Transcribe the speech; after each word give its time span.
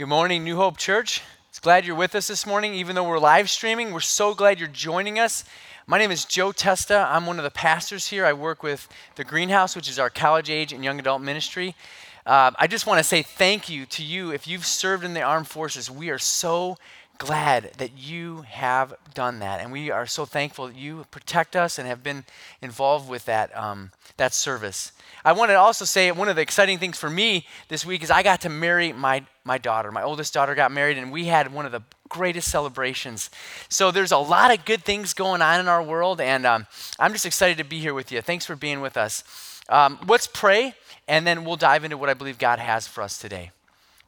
Good 0.00 0.08
morning, 0.08 0.44
New 0.44 0.56
Hope 0.56 0.78
Church. 0.78 1.20
It's 1.50 1.60
glad 1.60 1.84
you're 1.84 1.94
with 1.94 2.14
us 2.14 2.26
this 2.26 2.46
morning, 2.46 2.72
even 2.72 2.96
though 2.96 3.06
we're 3.06 3.18
live 3.18 3.50
streaming. 3.50 3.92
We're 3.92 4.00
so 4.00 4.32
glad 4.32 4.58
you're 4.58 4.66
joining 4.66 5.18
us. 5.18 5.44
My 5.86 5.98
name 5.98 6.10
is 6.10 6.24
Joe 6.24 6.52
Testa. 6.52 7.06
I'm 7.10 7.26
one 7.26 7.36
of 7.36 7.44
the 7.44 7.50
pastors 7.50 8.08
here. 8.08 8.24
I 8.24 8.32
work 8.32 8.62
with 8.62 8.88
the 9.16 9.24
Greenhouse, 9.24 9.76
which 9.76 9.90
is 9.90 9.98
our 9.98 10.08
college 10.08 10.48
age 10.48 10.72
and 10.72 10.82
young 10.82 10.98
adult 10.98 11.20
ministry. 11.20 11.76
Uh, 12.24 12.50
I 12.58 12.66
just 12.66 12.86
want 12.86 12.96
to 12.96 13.04
say 13.04 13.20
thank 13.20 13.68
you 13.68 13.84
to 13.84 14.02
you. 14.02 14.30
If 14.32 14.46
you've 14.46 14.64
served 14.64 15.04
in 15.04 15.12
the 15.12 15.20
armed 15.20 15.48
forces, 15.48 15.90
we 15.90 16.08
are 16.08 16.18
so 16.18 16.78
glad 17.20 17.72
that 17.76 17.98
you 17.98 18.40
have 18.48 18.94
done 19.12 19.40
that. 19.40 19.60
And 19.60 19.70
we 19.70 19.90
are 19.90 20.06
so 20.06 20.24
thankful 20.24 20.68
that 20.68 20.76
you 20.76 21.04
protect 21.10 21.54
us 21.54 21.78
and 21.78 21.86
have 21.86 22.02
been 22.02 22.24
involved 22.62 23.10
with 23.10 23.26
that, 23.26 23.54
um, 23.54 23.92
that 24.16 24.32
service. 24.32 24.92
I 25.22 25.32
want 25.32 25.50
to 25.50 25.54
also 25.54 25.84
say 25.84 26.10
one 26.12 26.30
of 26.30 26.36
the 26.36 26.42
exciting 26.42 26.78
things 26.78 26.96
for 26.96 27.10
me 27.10 27.46
this 27.68 27.84
week 27.84 28.02
is 28.02 28.10
I 28.10 28.22
got 28.22 28.40
to 28.40 28.48
marry 28.48 28.94
my, 28.94 29.26
my 29.44 29.58
daughter. 29.58 29.92
My 29.92 30.02
oldest 30.02 30.32
daughter 30.32 30.54
got 30.54 30.72
married, 30.72 30.96
and 30.96 31.12
we 31.12 31.26
had 31.26 31.52
one 31.52 31.66
of 31.66 31.72
the 31.72 31.82
greatest 32.08 32.50
celebrations. 32.50 33.28
So 33.68 33.90
there's 33.90 34.12
a 34.12 34.18
lot 34.18 34.50
of 34.50 34.64
good 34.64 34.82
things 34.82 35.12
going 35.12 35.42
on 35.42 35.60
in 35.60 35.68
our 35.68 35.82
world, 35.82 36.22
and 36.22 36.46
um, 36.46 36.66
I'm 36.98 37.12
just 37.12 37.26
excited 37.26 37.58
to 37.58 37.64
be 37.64 37.80
here 37.80 37.92
with 37.92 38.10
you. 38.10 38.22
Thanks 38.22 38.46
for 38.46 38.56
being 38.56 38.80
with 38.80 38.96
us. 38.96 39.60
Um, 39.68 39.98
let's 40.08 40.26
pray, 40.26 40.74
and 41.06 41.26
then 41.26 41.44
we'll 41.44 41.56
dive 41.56 41.84
into 41.84 41.98
what 41.98 42.08
I 42.08 42.14
believe 42.14 42.38
God 42.38 42.58
has 42.58 42.88
for 42.88 43.02
us 43.02 43.18
today. 43.18 43.50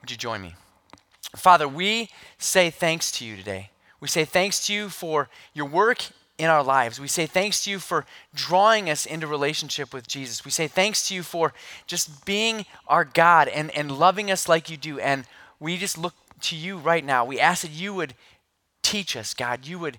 Would 0.00 0.10
you 0.10 0.16
join 0.16 0.40
me? 0.40 0.54
Father, 1.36 1.66
we 1.66 2.10
say 2.38 2.70
thanks 2.70 3.10
to 3.12 3.24
you 3.24 3.36
today. 3.36 3.70
We 4.00 4.08
say 4.08 4.24
thanks 4.24 4.66
to 4.66 4.74
you 4.74 4.88
for 4.88 5.28
your 5.54 5.66
work 5.66 6.04
in 6.38 6.50
our 6.50 6.62
lives. 6.62 7.00
We 7.00 7.08
say 7.08 7.26
thanks 7.26 7.64
to 7.64 7.70
you 7.70 7.78
for 7.78 8.04
drawing 8.34 8.90
us 8.90 9.06
into 9.06 9.26
relationship 9.26 9.94
with 9.94 10.08
Jesus. 10.08 10.44
We 10.44 10.50
say 10.50 10.66
thanks 10.66 11.06
to 11.08 11.14
you 11.14 11.22
for 11.22 11.52
just 11.86 12.24
being 12.24 12.66
our 12.88 13.04
God 13.04 13.48
and, 13.48 13.70
and 13.76 13.92
loving 13.92 14.30
us 14.30 14.48
like 14.48 14.68
you 14.68 14.76
do. 14.76 14.98
And 14.98 15.24
we 15.60 15.76
just 15.76 15.96
look 15.96 16.14
to 16.42 16.56
you 16.56 16.78
right 16.78 17.04
now. 17.04 17.24
We 17.24 17.38
ask 17.38 17.62
that 17.62 17.70
you 17.70 17.94
would 17.94 18.14
teach 18.82 19.16
us, 19.16 19.34
God. 19.34 19.66
You 19.66 19.78
would, 19.78 19.98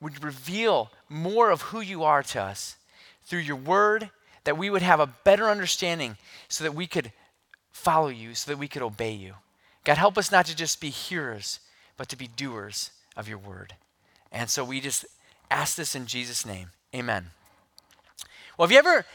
would 0.00 0.22
reveal 0.22 0.92
more 1.08 1.50
of 1.50 1.62
who 1.62 1.80
you 1.80 2.04
are 2.04 2.22
to 2.22 2.40
us 2.40 2.76
through 3.24 3.40
your 3.40 3.56
word, 3.56 4.10
that 4.44 4.56
we 4.56 4.70
would 4.70 4.82
have 4.82 5.00
a 5.00 5.06
better 5.06 5.50
understanding 5.50 6.16
so 6.48 6.64
that 6.64 6.74
we 6.74 6.86
could 6.86 7.12
follow 7.72 8.08
you, 8.08 8.34
so 8.34 8.50
that 8.50 8.58
we 8.58 8.68
could 8.68 8.82
obey 8.82 9.12
you. 9.12 9.34
God, 9.84 9.98
help 9.98 10.18
us 10.18 10.30
not 10.30 10.46
to 10.46 10.56
just 10.56 10.80
be 10.80 10.90
hearers, 10.90 11.60
but 11.96 12.08
to 12.08 12.16
be 12.16 12.26
doers 12.26 12.90
of 13.16 13.28
your 13.28 13.38
word. 13.38 13.74
And 14.30 14.48
so 14.50 14.64
we 14.64 14.80
just 14.80 15.04
ask 15.50 15.76
this 15.76 15.94
in 15.94 16.06
Jesus' 16.06 16.46
name. 16.46 16.70
Amen. 16.94 17.30
Well, 18.56 18.66
have 18.66 18.72
you 18.72 18.78
ever 18.78 19.06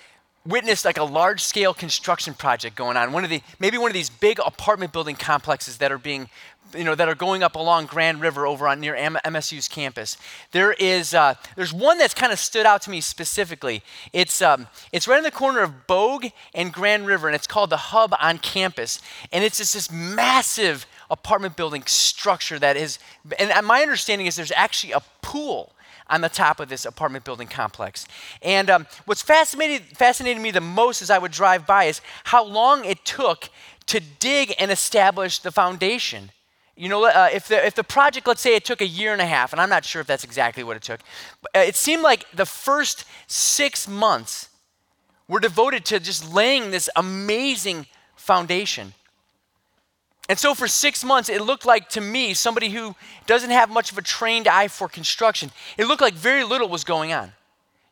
witnessed 0.46 0.86
like 0.86 0.98
a 0.98 1.04
large 1.04 1.44
scale 1.44 1.74
construction 1.74 2.34
project 2.34 2.76
going 2.76 2.98
on? 2.98 3.12
One 3.12 3.24
of 3.24 3.30
the 3.30 3.42
maybe 3.60 3.78
one 3.78 3.90
of 3.90 3.94
these 3.94 4.10
big 4.10 4.40
apartment 4.46 4.94
building 4.94 5.16
complexes 5.16 5.78
that 5.78 5.92
are 5.92 5.98
being 5.98 6.30
you 6.76 6.84
know 6.84 6.96
that 6.96 7.08
are 7.08 7.16
going 7.16 7.44
up 7.44 7.56
along 7.56 7.86
Grand 7.86 8.22
River 8.22 8.46
over 8.46 8.68
on 8.68 8.80
near 8.80 8.96
MSU's 8.96 9.68
campus. 9.68 10.18
There 10.52 10.74
is 10.74 11.14
uh, 11.14 11.36
there's 11.56 11.74
one 11.74 11.98
that's 11.98 12.14
kind 12.14 12.32
of 12.34 12.40
stood 12.40 12.66
out 12.66 12.82
to 12.84 12.90
me 12.90 13.02
specifically. 13.02 13.84
It's 14.14 14.42
um, 14.42 14.68
it's 14.92 15.08
right 15.08 15.18
in 15.18 15.24
the 15.24 15.32
corner 15.32 15.62
of 15.62 15.88
Bogue 15.88 16.28
and 16.54 16.74
Grand 16.74 17.06
River, 17.06 17.28
and 17.28 17.36
it's 17.36 17.48
called 17.48 17.70
the 17.70 17.78
Hub 17.78 18.16
on 18.20 18.40
campus, 18.40 19.02
and 19.32 19.44
it's 19.44 19.58
just 19.58 19.74
this 19.74 19.92
massive 19.92 20.86
apartment 21.10 21.56
building 21.56 21.84
structure 21.86 22.60
that 22.60 22.78
is. 22.78 23.00
And 23.40 23.66
my 23.66 23.82
understanding 23.82 24.28
is 24.28 24.36
there's 24.36 24.52
actually 24.52 24.94
a 24.94 25.02
pool 25.22 25.75
on 26.08 26.22
the 26.22 26.30
top 26.30 26.60
of 26.60 26.70
this 26.70 26.86
apartment 26.86 27.26
building 27.26 27.48
complex. 27.48 28.06
And 28.42 28.70
um, 28.70 28.88
what's 29.06 29.22
fascinated, 29.22 29.84
fascinated 29.98 30.42
me 30.42 30.52
the 30.52 30.62
most 30.62 31.02
as 31.02 31.10
I 31.10 31.18
would 31.18 31.32
drive 31.32 31.66
by 31.66 31.86
is 31.86 32.02
how 32.26 32.44
long 32.44 32.86
it 32.86 33.04
took 33.06 33.50
to 33.88 34.00
dig 34.20 34.54
and 34.60 34.72
establish 34.72 35.40
the 35.40 35.52
foundation. 35.52 36.32
You 36.76 36.90
know, 36.90 37.06
uh, 37.06 37.30
if, 37.32 37.48
the, 37.48 37.66
if 37.66 37.76
the 37.76 37.84
project, 37.84 38.28
let's 38.28 38.42
say 38.42 38.56
it 38.56 38.66
took 38.66 38.82
a 38.82 38.88
year 38.88 39.14
and 39.14 39.22
a 39.22 39.26
half, 39.26 39.54
and 39.54 39.62
I'm 39.62 39.70
not 39.70 39.86
sure 39.86 40.02
if 40.02 40.08
that's 40.08 40.26
exactly 40.26 40.64
what 40.64 40.76
it 40.76 40.84
took, 40.84 41.00
uh, 41.56 41.60
it 41.60 41.76
seemed 41.76 42.04
like 42.04 42.26
the 42.34 42.46
first 42.46 43.06
six 43.28 43.88
months 43.88 44.50
were 45.28 45.40
devoted 45.40 45.86
to 45.86 46.00
just 46.00 46.34
laying 46.34 46.72
this 46.72 46.90
amazing 46.96 47.86
foundation. 48.16 48.94
And 50.28 50.40
so 50.40 50.54
for 50.56 50.68
six 50.68 51.04
months, 51.04 51.30
it 51.30 51.42
looked 51.42 51.66
like 51.66 51.90
to 51.90 52.02
me, 52.02 52.34
somebody 52.34 52.70
who 52.70 52.96
doesn't 53.28 53.52
have 53.52 53.70
much 53.70 53.92
of 53.92 53.98
a 53.98 54.02
trained 54.02 54.48
eye 54.48 54.68
for 54.68 54.88
construction, 54.88 55.52
it 55.78 55.86
looked 55.86 56.02
like 56.02 56.16
very 56.16 56.44
little 56.44 56.68
was 56.68 56.84
going 56.84 57.14
on. 57.14 57.32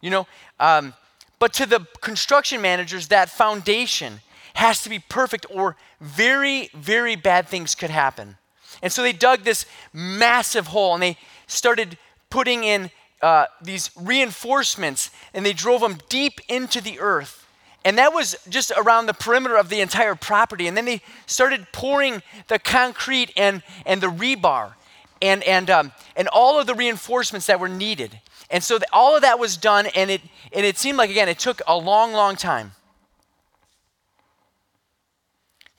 You 0.01 0.09
know, 0.09 0.27
um, 0.59 0.93
but 1.39 1.53
to 1.53 1.65
the 1.65 1.85
construction 2.01 2.61
managers, 2.61 3.09
that 3.09 3.29
foundation 3.29 4.21
has 4.55 4.83
to 4.83 4.89
be 4.89 4.99
perfect, 4.99 5.45
or 5.49 5.75
very, 5.99 6.69
very 6.73 7.15
bad 7.15 7.47
things 7.47 7.75
could 7.75 7.89
happen. 7.89 8.37
And 8.81 8.91
so 8.91 9.01
they 9.01 9.13
dug 9.13 9.43
this 9.43 9.65
massive 9.93 10.67
hole 10.67 10.93
and 10.93 11.01
they 11.01 11.17
started 11.47 11.97
putting 12.29 12.63
in 12.63 12.91
uh, 13.21 13.45
these 13.61 13.91
reinforcements 13.95 15.09
and 15.33 15.45
they 15.45 15.53
drove 15.53 15.81
them 15.81 15.97
deep 16.09 16.41
into 16.49 16.81
the 16.81 16.99
earth. 16.99 17.42
And 17.85 17.97
that 17.97 18.13
was 18.13 18.37
just 18.47 18.71
around 18.77 19.07
the 19.07 19.13
perimeter 19.13 19.57
of 19.57 19.69
the 19.69 19.81
entire 19.81 20.15
property. 20.15 20.67
And 20.67 20.77
then 20.77 20.85
they 20.85 21.01
started 21.25 21.67
pouring 21.71 22.21
the 22.47 22.57
concrete 22.57 23.31
and, 23.35 23.61
and 23.85 23.99
the 23.99 24.07
rebar 24.07 24.73
and, 25.21 25.43
and, 25.43 25.69
um, 25.69 25.91
and 26.15 26.27
all 26.29 26.59
of 26.59 26.67
the 26.67 26.75
reinforcements 26.75 27.47
that 27.47 27.59
were 27.59 27.69
needed. 27.69 28.19
And 28.49 28.63
so 28.63 28.77
the, 28.77 28.87
all 28.93 29.15
of 29.15 29.21
that 29.23 29.39
was 29.39 29.57
done, 29.57 29.87
and 29.95 30.11
it, 30.11 30.21
and 30.51 30.65
it 30.65 30.77
seemed 30.77 30.97
like, 30.97 31.09
again, 31.09 31.27
it 31.27 31.39
took 31.39 31.61
a 31.67 31.77
long, 31.77 32.13
long 32.13 32.35
time. 32.35 32.71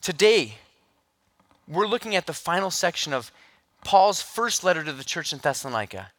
Today, 0.00 0.56
we're 1.66 1.87
looking 1.87 2.14
at 2.16 2.26
the 2.26 2.32
final 2.32 2.70
section 2.70 3.12
of 3.12 3.32
Paul's 3.84 4.20
first 4.20 4.64
letter 4.64 4.82
to 4.84 4.93
the 4.93 5.04
church 5.04 5.32
in 5.32 5.38
Thessalonica. 5.38 6.10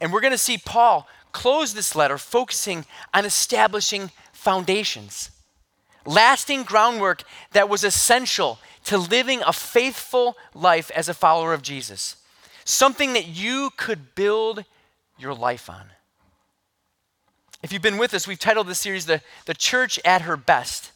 And 0.00 0.12
we're 0.12 0.20
going 0.20 0.32
to 0.32 0.38
see 0.38 0.56
Paul 0.56 1.06
close 1.32 1.74
this 1.74 1.94
letter 1.94 2.18
focusing 2.18 2.86
on 3.12 3.24
establishing 3.24 4.10
foundations, 4.40 5.30
lasting 6.06 6.62
groundwork 6.62 7.24
that 7.52 7.68
was 7.68 7.84
essential 7.84 8.58
to 8.84 8.96
living 8.96 9.42
a 9.46 9.52
faithful 9.52 10.34
life 10.54 10.90
as 10.96 11.10
a 11.10 11.14
follower 11.14 11.52
of 11.52 11.60
Jesus, 11.60 12.16
something 12.64 13.12
that 13.12 13.28
you 13.28 13.68
could 13.76 14.14
build 14.14 14.64
your 15.18 15.34
life 15.34 15.68
on. 15.68 15.84
If 17.62 17.70
you've 17.70 17.82
been 17.82 17.98
with 17.98 18.14
us, 18.14 18.26
we've 18.26 18.38
titled 18.38 18.66
this 18.66 18.80
series 18.80 19.04
The, 19.04 19.20
the 19.44 19.52
Church 19.52 20.00
at 20.06 20.22
Her 20.22 20.38
Best. 20.38 20.92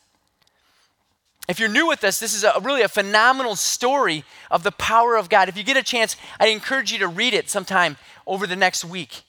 If 1.46 1.60
you're 1.60 1.68
new 1.68 1.86
with 1.86 2.02
us, 2.02 2.18
this 2.18 2.34
is 2.34 2.44
a, 2.44 2.58
really 2.62 2.80
a 2.80 2.88
phenomenal 2.88 3.56
story 3.56 4.24
of 4.50 4.62
the 4.62 4.72
power 4.72 5.16
of 5.16 5.28
God. 5.28 5.50
If 5.50 5.58
you 5.58 5.64
get 5.64 5.76
a 5.76 5.82
chance, 5.82 6.16
I 6.40 6.46
encourage 6.46 6.90
you 6.90 6.98
to 7.00 7.08
read 7.08 7.34
it 7.34 7.50
sometime 7.50 7.98
over 8.26 8.46
the 8.46 8.56
next 8.56 8.86
week. 8.86 9.24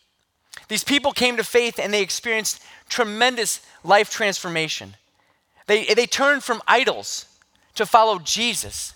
These 0.67 0.83
people 0.83 1.11
came 1.11 1.37
to 1.37 1.43
faith 1.43 1.79
and 1.79 1.93
they 1.93 2.01
experienced 2.01 2.61
tremendous 2.89 3.61
life 3.83 4.09
transformation. 4.09 4.95
They, 5.67 5.85
they 5.85 6.05
turned 6.05 6.43
from 6.43 6.61
idols 6.67 7.25
to 7.75 7.85
follow 7.85 8.19
Jesus. 8.19 8.93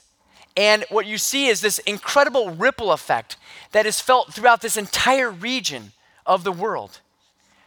And 0.55 0.85
what 0.89 1.05
you 1.05 1.17
see 1.17 1.47
is 1.47 1.61
this 1.61 1.79
incredible 1.79 2.49
ripple 2.49 2.91
effect 2.91 3.37
that 3.71 3.85
is 3.85 3.99
felt 3.99 4.33
throughout 4.33 4.61
this 4.61 4.77
entire 4.77 5.29
region 5.29 5.91
of 6.25 6.43
the 6.43 6.51
world. 6.51 6.99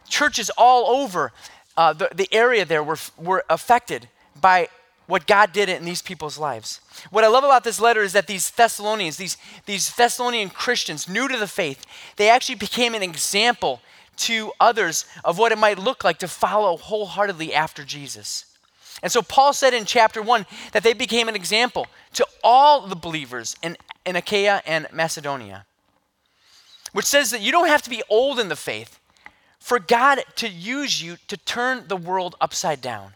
Churches 0.07 0.49
all 0.57 1.01
over 1.01 1.31
uh, 1.75 1.93
the, 1.93 2.09
the 2.13 2.27
area 2.31 2.65
there 2.65 2.83
were, 2.83 2.97
were 3.17 3.43
affected 3.49 4.09
by 4.39 4.69
what 5.07 5.27
God 5.27 5.51
did 5.51 5.69
in 5.69 5.85
these 5.85 6.01
people's 6.01 6.37
lives. 6.37 6.79
What 7.09 7.23
I 7.23 7.27
love 7.27 7.43
about 7.43 7.63
this 7.63 7.79
letter 7.79 8.01
is 8.01 8.13
that 8.13 8.27
these 8.27 8.49
Thessalonians, 8.51 9.17
these, 9.17 9.37
these 9.65 9.93
Thessalonian 9.95 10.49
Christians, 10.49 11.09
new 11.09 11.27
to 11.27 11.37
the 11.37 11.47
faith, 11.47 11.85
they 12.15 12.29
actually 12.29 12.55
became 12.55 12.93
an 12.93 13.03
example 13.03 13.81
to 14.15 14.51
others 14.59 15.05
of 15.25 15.37
what 15.37 15.51
it 15.51 15.57
might 15.57 15.79
look 15.79 16.03
like 16.03 16.19
to 16.19 16.27
follow 16.27 16.77
wholeheartedly 16.77 17.53
after 17.53 17.83
Jesus. 17.83 18.45
And 19.01 19.11
so 19.11 19.21
Paul 19.21 19.53
said 19.53 19.73
in 19.73 19.85
chapter 19.85 20.21
1 20.21 20.45
that 20.71 20.83
they 20.83 20.93
became 20.93 21.27
an 21.27 21.35
example 21.35 21.87
to 22.13 22.25
all 22.43 22.87
the 22.87 22.95
believers 22.95 23.55
in, 23.61 23.75
in 24.05 24.15
Achaia 24.15 24.61
and 24.65 24.87
Macedonia, 24.93 25.65
which 26.93 27.05
says 27.05 27.31
that 27.31 27.41
you 27.41 27.51
don't 27.51 27.67
have 27.67 27.81
to 27.81 27.89
be 27.89 28.03
old 28.09 28.39
in 28.39 28.49
the 28.49 28.55
faith 28.55 28.99
for 29.59 29.79
God 29.79 30.19
to 30.35 30.47
use 30.47 31.01
you 31.01 31.17
to 31.27 31.37
turn 31.37 31.87
the 31.87 31.97
world 31.97 32.35
upside 32.39 32.81
down. 32.81 33.13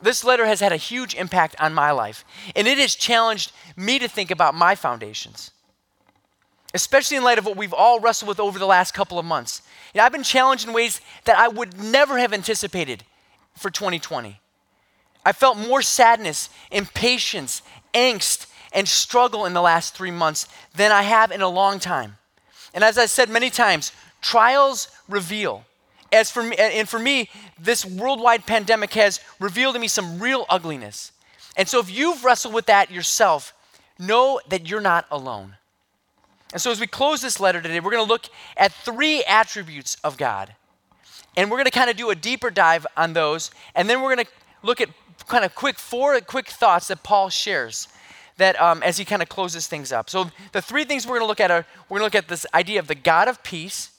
This 0.00 0.24
letter 0.24 0.46
has 0.46 0.60
had 0.60 0.72
a 0.72 0.76
huge 0.76 1.14
impact 1.14 1.56
on 1.58 1.74
my 1.74 1.90
life, 1.90 2.24
and 2.54 2.68
it 2.68 2.78
has 2.78 2.94
challenged 2.94 3.52
me 3.76 3.98
to 3.98 4.08
think 4.08 4.30
about 4.30 4.54
my 4.54 4.74
foundations, 4.74 5.50
especially 6.72 7.16
in 7.16 7.24
light 7.24 7.38
of 7.38 7.46
what 7.46 7.56
we've 7.56 7.72
all 7.72 8.00
wrestled 8.00 8.28
with 8.28 8.40
over 8.40 8.58
the 8.58 8.66
last 8.66 8.94
couple 8.94 9.18
of 9.18 9.24
months. 9.24 9.62
You 9.92 9.98
know, 9.98 10.04
I've 10.04 10.12
been 10.12 10.22
challenged 10.22 10.66
in 10.66 10.72
ways 10.72 11.00
that 11.24 11.38
I 11.38 11.48
would 11.48 11.78
never 11.78 12.18
have 12.18 12.32
anticipated 12.32 13.04
for 13.56 13.70
2020. 13.70 14.40
I 15.24 15.32
felt 15.32 15.58
more 15.58 15.82
sadness, 15.82 16.48
impatience, 16.70 17.62
angst, 17.92 18.46
and 18.72 18.86
struggle 18.86 19.46
in 19.46 19.54
the 19.54 19.62
last 19.62 19.94
three 19.94 20.10
months 20.10 20.46
than 20.74 20.92
I 20.92 21.02
have 21.02 21.32
in 21.32 21.42
a 21.42 21.48
long 21.48 21.80
time. 21.80 22.18
And 22.72 22.84
as 22.84 22.98
I 22.98 23.06
said 23.06 23.28
many 23.28 23.50
times, 23.50 23.92
trials 24.20 24.88
reveal 25.08 25.64
as 26.12 26.30
for 26.30 26.42
me, 26.42 26.56
and 26.56 26.88
for 26.88 26.98
me, 26.98 27.28
this 27.58 27.84
worldwide 27.84 28.46
pandemic 28.46 28.94
has 28.94 29.20
revealed 29.40 29.74
to 29.74 29.80
me 29.80 29.88
some 29.88 30.18
real 30.18 30.46
ugliness. 30.48 31.12
And 31.56 31.68
so 31.68 31.80
if 31.80 31.90
you've 31.90 32.24
wrestled 32.24 32.54
with 32.54 32.66
that 32.66 32.90
yourself, 32.90 33.52
know 33.98 34.40
that 34.48 34.68
you're 34.68 34.80
not 34.80 35.06
alone. 35.10 35.56
And 36.52 36.62
so, 36.62 36.70
as 36.70 36.80
we 36.80 36.86
close 36.86 37.20
this 37.20 37.40
letter 37.40 37.60
today, 37.60 37.80
we're 37.80 37.90
going 37.90 38.04
to 38.04 38.08
look 38.08 38.26
at 38.56 38.72
three 38.72 39.22
attributes 39.24 39.98
of 40.02 40.16
God. 40.16 40.54
And 41.36 41.50
we're 41.50 41.58
going 41.58 41.66
to 41.66 41.70
kind 41.70 41.90
of 41.90 41.96
do 41.96 42.10
a 42.10 42.14
deeper 42.14 42.50
dive 42.50 42.86
on 42.96 43.12
those. 43.12 43.50
And 43.74 43.88
then 43.88 44.00
we're 44.00 44.14
going 44.14 44.24
to 44.24 44.32
look 44.62 44.80
at 44.80 44.88
kind 45.26 45.44
of 45.44 45.54
quick 45.54 45.78
four 45.78 46.18
quick 46.20 46.48
thoughts 46.48 46.88
that 46.88 47.02
Paul 47.02 47.28
shares 47.28 47.88
that 48.38 48.58
um, 48.60 48.82
as 48.82 48.96
he 48.96 49.04
kind 49.04 49.20
of 49.20 49.28
closes 49.28 49.66
things 49.66 49.92
up. 49.92 50.08
So, 50.08 50.30
the 50.52 50.62
three 50.62 50.84
things 50.84 51.06
we're 51.06 51.18
going 51.18 51.24
to 51.24 51.26
look 51.26 51.40
at 51.40 51.50
are 51.50 51.66
we're 51.88 51.98
going 51.98 52.10
to 52.10 52.16
look 52.16 52.24
at 52.24 52.28
this 52.28 52.46
idea 52.54 52.78
of 52.78 52.86
the 52.86 52.94
God 52.94 53.28
of 53.28 53.42
peace 53.42 53.90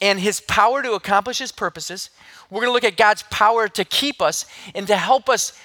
and 0.00 0.20
his 0.20 0.40
power 0.40 0.82
to 0.82 0.92
accomplish 0.92 1.38
his 1.38 1.52
purposes. 1.52 2.10
We're 2.50 2.60
going 2.60 2.70
to 2.70 2.74
look 2.74 2.84
at 2.84 2.96
God's 2.96 3.22
power 3.24 3.68
to 3.68 3.84
keep 3.84 4.20
us 4.20 4.46
and 4.74 4.86
to 4.86 4.96
help 4.96 5.28
us 5.28 5.58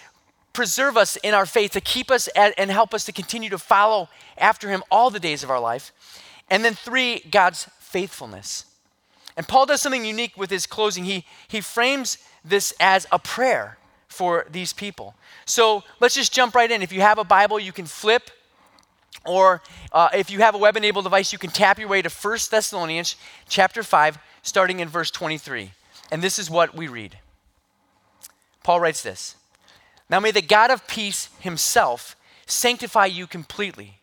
preserve 0.54 0.98
us 0.98 1.16
in 1.18 1.33
our 1.33 1.45
faith, 1.45 1.72
to 1.72 1.81
keep 1.81 2.12
us 2.12 2.28
at, 2.36 2.54
and 2.57 2.69
help 2.69 2.94
us 2.94 3.06
to 3.06 3.12
continue 3.12 3.50
to 3.50 3.57
follow 3.57 4.10
after 4.38 4.69
him 4.69 4.83
all 4.92 5.10
the 5.10 5.19
days 5.19 5.44
of 5.44 5.50
our 5.50 5.60
life. 5.60 5.92
And 6.50 6.66
then 6.66 6.74
three, 6.74 7.19
God's 7.31 7.69
faithfulness. 7.80 8.66
And 9.38 9.48
Paul 9.48 9.66
does 9.66 9.81
something 9.81 10.04
unique 10.04 10.38
with 10.38 10.50
his 10.50 10.68
closing. 10.68 11.06
He, 11.06 11.25
he 11.48 11.62
frames 11.62 12.18
this 12.44 12.74
as 12.80 13.07
a 13.12 13.19
prayer 13.19 13.77
for 14.07 14.45
these 14.51 14.74
people. 14.74 15.16
So 15.45 15.84
let's 16.01 16.16
just 16.16 16.34
jump 16.34 16.54
right 16.54 16.69
in. 16.69 16.81
If 16.81 16.92
you 16.92 17.01
have 17.01 17.18
a 17.18 17.24
Bible, 17.24 17.60
you 17.60 17.72
can 17.72 17.86
flip, 17.86 18.30
or 19.25 19.62
uh, 19.92 20.10
if 20.13 20.31
you 20.31 20.40
have 20.40 20.56
a 20.56 20.58
web-enabled 20.58 21.06
device, 21.06 21.31
you 21.31 21.40
can 21.40 21.52
tap 21.52 21.78
your 21.78 21.88
way 21.88 22.02
to 22.02 22.10
1 22.10 22.38
Thessalonians 22.50 23.16
chapter 23.48 23.84
5, 23.84 24.18
starting 24.42 24.80
in 24.80 24.88
verse 24.88 25.12
23. 25.12 25.72
And 26.12 26.22
this 26.22 26.40
is 26.40 26.50
what 26.50 26.75
we 26.75 26.88
read. 26.88 27.18
Paul 28.63 28.80
writes 28.80 29.04
this 29.04 29.36
Now 30.10 30.19
may 30.19 30.31
the 30.31 30.42
God 30.42 30.72
of 30.72 30.88
peace 30.88 31.30
himself 31.40 32.16
sanctify 32.46 33.06
you 33.06 33.28
completely, 33.28 34.00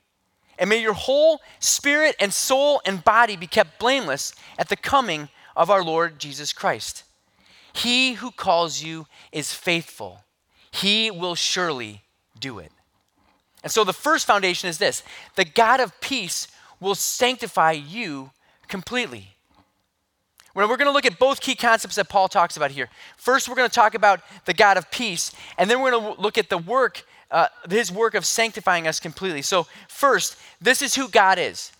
and 0.58 0.70
may 0.70 0.80
your 0.80 0.94
whole 0.94 1.40
spirit 1.58 2.16
and 2.18 2.32
soul 2.32 2.80
and 2.84 3.04
body 3.04 3.36
be 3.36 3.46
kept 3.46 3.78
blameless 3.78 4.34
at 4.58 4.68
the 4.68 4.76
coming 4.76 5.28
of 5.56 5.70
our 5.70 5.82
Lord 5.82 6.18
Jesus 6.18 6.52
Christ. 6.52 7.04
He 7.72 8.14
who 8.14 8.30
calls 8.30 8.82
you 8.82 9.06
is 9.32 9.52
faithful, 9.52 10.24
he 10.70 11.10
will 11.10 11.34
surely 11.34 12.02
do 12.38 12.58
it. 12.58 12.72
And 13.62 13.72
so 13.72 13.84
the 13.84 13.92
first 13.92 14.26
foundation 14.26 14.68
is 14.68 14.78
this 14.78 15.02
the 15.36 15.44
God 15.44 15.80
of 15.80 15.98
peace 16.00 16.48
will 16.80 16.94
sanctify 16.94 17.72
you 17.72 18.30
completely. 18.68 19.34
We're 20.54 20.66
going 20.66 20.86
to 20.86 20.92
look 20.92 21.06
at 21.06 21.20
both 21.20 21.40
key 21.40 21.54
concepts 21.54 21.94
that 21.96 22.08
Paul 22.08 22.26
talks 22.26 22.56
about 22.56 22.72
here. 22.72 22.88
First, 23.16 23.48
we're 23.48 23.54
going 23.54 23.68
to 23.68 23.74
talk 23.74 23.94
about 23.94 24.20
the 24.44 24.52
God 24.52 24.76
of 24.76 24.90
peace, 24.90 25.30
and 25.56 25.70
then 25.70 25.80
we're 25.80 25.92
going 25.92 26.16
to 26.16 26.20
look 26.20 26.36
at 26.36 26.48
the 26.48 26.58
work, 26.58 27.04
uh, 27.30 27.46
his 27.70 27.92
work 27.92 28.14
of 28.14 28.26
sanctifying 28.26 28.88
us 28.88 28.98
completely. 28.98 29.42
So, 29.42 29.68
first, 29.86 30.36
this 30.60 30.82
is 30.82 30.96
who 30.96 31.08
God 31.08 31.38
is 31.38 31.70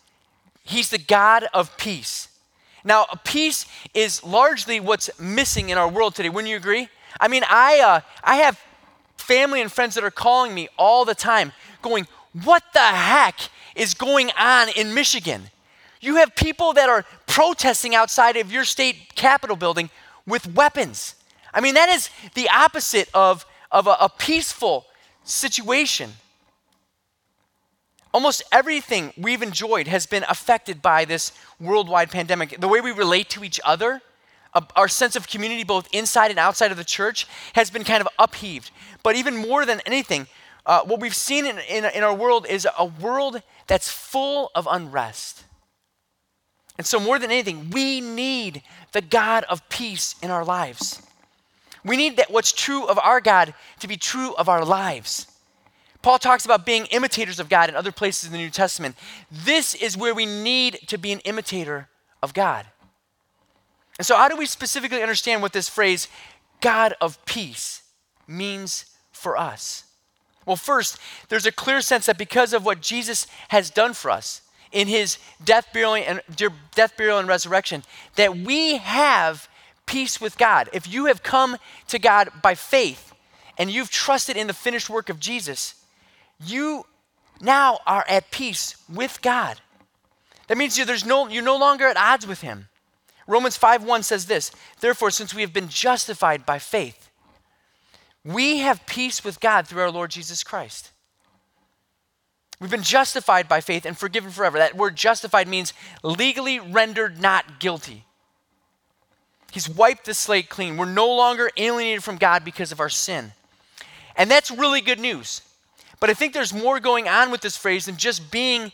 He's 0.69 0.91
the 0.91 0.99
God 0.99 1.47
of 1.55 1.75
peace. 1.79 2.29
Now, 2.85 3.07
peace 3.25 3.65
is 3.95 4.23
largely 4.23 4.81
what's 4.81 5.09
missing 5.19 5.71
in 5.71 5.79
our 5.79 5.89
world 5.89 6.15
today. 6.15 6.29
Wouldn't 6.29 6.51
you 6.51 6.59
agree? 6.59 6.89
I 7.19 7.29
mean, 7.29 7.43
I, 7.49 7.81
uh, 7.81 8.01
I 8.23 8.37
have 8.37 8.61
family 9.17 9.63
and 9.63 9.73
friends 9.73 9.95
that 9.95 10.05
are 10.05 10.11
calling 10.11 10.55
me 10.55 10.69
all 10.79 11.07
the 11.07 11.15
time, 11.15 11.53
going, 11.83 12.07
What 12.45 12.63
the 12.73 12.81
heck 12.81 13.41
is 13.75 13.95
going 13.95 14.31
on 14.39 14.69
in 14.77 14.95
Michigan? 14.95 15.51
You 16.01 16.17
have 16.17 16.35
people 16.37 16.73
that 16.75 16.89
are 16.89 17.05
protesting 17.27 17.95
outside 17.95 18.37
of 18.37 18.53
your 18.53 18.65
state 18.65 19.15
capitol 19.15 19.57
building 19.57 19.91
with 20.27 20.47
weapons. 20.55 21.15
I 21.53 21.61
mean, 21.61 21.75
that 21.75 21.89
is 21.89 22.11
the 22.35 22.49
opposite 22.51 23.09
of, 23.15 23.45
of 23.73 23.87
a, 23.87 23.97
a 24.01 24.09
peaceful 24.09 24.87
situation. 25.25 26.13
Almost 28.13 28.43
everything 28.53 29.13
we've 29.17 29.43
enjoyed 29.43 29.87
has 29.87 30.07
been 30.07 30.25
affected 30.29 30.81
by 30.81 31.05
this 31.05 31.33
worldwide 31.61 32.11
pandemic. 32.11 32.61
The 32.61 32.69
way 32.69 32.81
we 32.81 32.93
relate 32.93 33.29
to 33.31 33.45
each 33.45 33.61
other, 33.65 34.01
our 34.75 34.89
sense 34.89 35.15
of 35.15 35.29
community, 35.29 35.63
both 35.63 35.89
inside 35.93 36.31
and 36.31 36.39
outside 36.39 36.71
of 36.71 36.77
the 36.79 36.85
church, 36.85 37.27
has 37.55 37.71
been 37.71 37.85
kind 37.85 38.01
of 38.01 38.09
upheaved. 38.19 38.71
But 39.03 39.17
even 39.17 39.37
more 39.37 39.67
than 39.67 39.81
anything, 39.85 40.27
uh, 40.69 40.83
what 40.85 41.01
we've 41.01 41.17
seen 41.17 41.47
in, 41.47 41.59
in, 41.61 41.87
in 41.87 42.05
our 42.05 42.15
world 42.15 42.47
is 42.47 42.69
a 42.79 42.85
world 42.85 43.43
that's 43.67 43.91
full 43.91 44.51
of 44.55 44.69
unrest. 44.71 45.45
And 46.77 46.87
so, 46.87 47.01
more 47.01 47.19
than 47.19 47.31
anything, 47.31 47.71
we 47.71 48.03
need 48.03 48.63
the 48.93 49.01
God 49.01 49.45
of 49.45 49.67
peace 49.71 50.15
in 50.23 50.31
our 50.31 50.45
lives. 50.45 51.03
We 51.85 51.97
need 51.97 52.19
that 52.19 52.31
what's 52.31 52.53
true 52.53 52.87
of 52.87 52.99
our 52.99 53.21
God 53.21 53.55
to 53.81 53.89
be 53.89 53.97
true 53.97 54.35
of 54.35 54.49
our 54.49 54.65
lives. 54.65 55.27
Paul 56.03 56.19
talks 56.19 56.45
about 56.45 56.67
being 56.67 56.85
imitators 56.87 57.41
of 57.41 57.49
God 57.49 57.71
in 57.71 57.75
other 57.75 57.91
places 57.91 58.27
in 58.27 58.33
the 58.33 58.39
New 58.39 58.51
Testament. 58.51 58.95
This 59.33 59.75
is 59.75 59.97
where 59.97 60.15
we 60.15 60.27
need 60.27 60.81
to 60.89 60.99
be 60.99 61.13
an 61.13 61.21
imitator 61.21 61.89
of 62.23 62.35
God. 62.35 62.67
And 63.99 64.07
so, 64.07 64.17
how 64.17 64.29
do 64.29 64.37
we 64.37 64.45
specifically 64.45 65.03
understand 65.03 65.41
what 65.41 65.55
this 65.55 65.69
phrase, 65.69 66.09
God 66.61 66.95
of 67.01 67.25
peace, 67.25 67.83
means 68.27 68.85
for 69.11 69.39
us? 69.39 69.85
Well, 70.49 70.57
first, 70.57 70.99
there's 71.29 71.45
a 71.45 71.53
clear 71.53 71.83
sense 71.83 72.07
that 72.07 72.17
because 72.17 72.55
of 72.55 72.65
what 72.65 72.81
Jesus 72.81 73.27
has 73.49 73.69
done 73.69 73.93
for 73.93 74.11
us, 74.11 74.41
in 74.73 74.89
his 74.89 75.19
death, 75.45 75.67
burial, 75.75 75.95
and 75.95 76.23
death, 76.75 76.97
burial, 76.97 77.19
and 77.19 77.29
resurrection, 77.29 77.83
that 78.17 78.35
we 78.35 78.79
have 78.79 79.47
peace 79.85 80.23
with 80.23 80.39
God. 80.39 80.71
If 80.73 80.91
you 80.91 81.05
have 81.07 81.23
come 81.23 81.59
to 81.89 81.99
God 81.99 82.31
by 82.43 82.55
faith 82.55 83.13
and 83.59 83.71
you've 83.71 83.91
trusted 83.91 84.39
in 84.39 84.47
the 84.47 84.55
finished 84.55 84.89
work 84.89 85.11
of 85.11 85.21
Jesus, 85.21 85.75
you 86.43 86.87
now 87.43 87.81
are 87.87 88.05
at 88.09 88.31
peace 88.31 88.77
with 88.89 89.21
God. 89.21 89.61
That 90.47 90.57
means 90.57 90.79
you, 90.79 90.87
there's 90.87 91.05
no, 91.05 91.29
you're 91.29 91.43
no 91.43 91.59
longer 91.59 91.87
at 91.87 91.99
odds 91.99 92.27
with 92.27 92.41
him. 92.41 92.69
Romans 93.27 93.59
5:1 93.59 94.03
says 94.03 94.27
this, 94.27 94.51
therefore, 94.81 95.11
since 95.11 95.35
we 95.35 95.43
have 95.43 95.53
been 95.53 95.69
justified 95.69 96.47
by 96.47 96.59
faith, 96.59 97.08
we 98.29 98.59
have 98.59 98.85
peace 98.87 99.25
with 99.25 99.41
God 99.41 99.67
through 99.67 99.83
our 99.83 99.91
Lord 99.91 100.11
Jesus 100.11 100.43
Christ. 100.45 100.91
We've 102.61 102.71
been 102.71 102.83
justified 102.83 103.49
by 103.49 103.61
faith 103.61 103.87
and 103.87 103.97
forgiven 103.97 104.31
forever. 104.31 104.59
That 104.59 104.77
word 104.77 104.97
justified 104.97 105.49
means 105.49 105.73
legally 106.03 106.59
rendered 106.59 107.23
not 107.23 107.59
guilty. 107.59 108.05
He's 109.51 109.69
wiped 109.69 110.05
the 110.05 110.13
slate 110.13 110.51
clean. 110.51 110.77
We're 110.77 110.85
no 110.85 111.09
longer 111.15 111.51
alienated 111.57 112.05
from 112.05 112.17
God 112.17 112.45
because 112.45 112.71
of 112.71 112.81
our 112.81 112.91
sin. 112.91 113.33
And 114.15 114.31
that's 114.31 114.51
really 114.51 114.83
good 114.83 114.99
news. 114.99 115.41
But 116.01 116.11
I 116.11 116.15
think 116.15 116.35
there's 116.35 116.53
more 116.53 116.81
going 116.81 117.09
on 117.09 117.31
with 117.31 117.41
this 117.41 117.57
phrase 117.57 117.87
than 117.87 117.97
just 117.97 118.31
being 118.31 118.73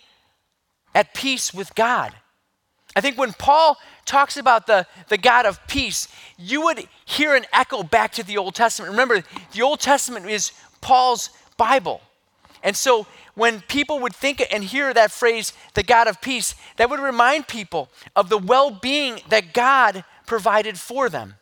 at 0.94 1.15
peace 1.15 1.55
with 1.55 1.75
God. 1.75 2.13
I 2.96 3.01
think 3.01 3.19
when 3.19 3.32
Paul 3.32 3.77
talks 4.05 4.36
about 4.36 4.67
the, 4.67 4.86
the 5.08 5.19
God 5.19 5.46
of 5.46 5.65
peace, 5.67 6.08
you 6.39 6.63
would 6.63 6.86
hear 7.05 7.34
an 7.34 7.44
echo 7.53 7.82
back 7.82 8.13
to 8.13 8.22
the 8.22 8.36
Old 8.36 8.55
Testament. 8.55 8.93
Remember, 8.93 9.22
the 9.53 9.63
Old 9.63 9.81
Testament 9.81 10.27
is 10.27 10.53
Paul's 10.81 11.31
Bible. 11.56 12.01
And 12.63 12.77
so 12.77 13.06
when 13.34 13.60
people 13.63 13.98
would 14.01 14.15
think 14.15 14.43
and 14.51 14.65
hear 14.65 14.94
that 14.94 15.10
phrase, 15.10 15.53
the 15.74 15.82
God 15.82 16.06
of 16.06 16.20
peace, 16.20 16.55
that 16.77 16.89
would 16.89 17.01
remind 17.01 17.48
people 17.48 17.89
of 18.15 18.29
the 18.29 18.39
well 18.39 18.70
being 18.70 19.20
that 19.29 19.53
God 19.53 20.05
provided 20.27 20.79
for 20.79 21.08
them. 21.08 21.34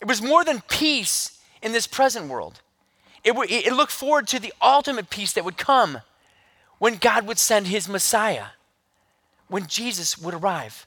It 0.00 0.06
was 0.06 0.22
more 0.22 0.44
than 0.44 0.62
peace 0.68 1.38
in 1.60 1.72
this 1.72 1.88
present 1.88 2.28
world, 2.28 2.60
it, 3.24 3.30
w- 3.30 3.48
it 3.50 3.72
looked 3.72 3.90
forward 3.90 4.28
to 4.28 4.38
the 4.38 4.54
ultimate 4.62 5.10
peace 5.10 5.32
that 5.32 5.44
would 5.44 5.58
come 5.58 6.02
when 6.78 6.96
God 6.96 7.26
would 7.26 7.38
send 7.38 7.66
his 7.66 7.88
Messiah, 7.88 8.46
when 9.48 9.66
Jesus 9.66 10.18
would 10.18 10.34
arrive 10.34 10.86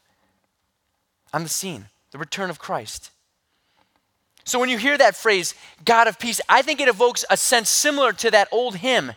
on 1.34 1.44
the 1.44 1.50
scene, 1.50 1.86
the 2.12 2.18
return 2.18 2.50
of 2.50 2.60
Christ. 2.60 3.12
So 4.44 4.60
when 4.60 4.70
you 4.70 4.78
hear 4.78 4.98
that 4.98 5.16
phrase, 5.16 5.54
God 5.86 6.08
of 6.08 6.20
peace, 6.20 6.42
I 6.50 6.62
think 6.62 6.80
it 6.80 6.88
evokes 6.88 7.24
a 7.30 7.38
sense 7.38 7.70
similar 7.70 8.12
to 8.14 8.32
that 8.32 8.48
old 8.52 8.78
hymn 8.78 9.14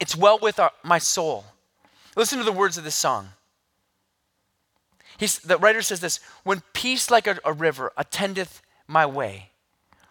it's 0.00 0.16
well 0.16 0.38
with 0.38 0.58
our, 0.58 0.72
my 0.82 0.98
soul. 0.98 1.44
Listen 2.16 2.38
to 2.38 2.44
the 2.44 2.52
words 2.52 2.78
of 2.78 2.84
this 2.84 2.94
song. 2.94 3.30
He's, 5.18 5.38
the 5.40 5.58
writer 5.58 5.82
says 5.82 6.00
this 6.00 6.20
When 6.44 6.62
peace 6.72 7.10
like 7.10 7.26
a, 7.26 7.38
a 7.44 7.52
river 7.52 7.92
attendeth 7.96 8.62
my 8.86 9.06
way, 9.06 9.50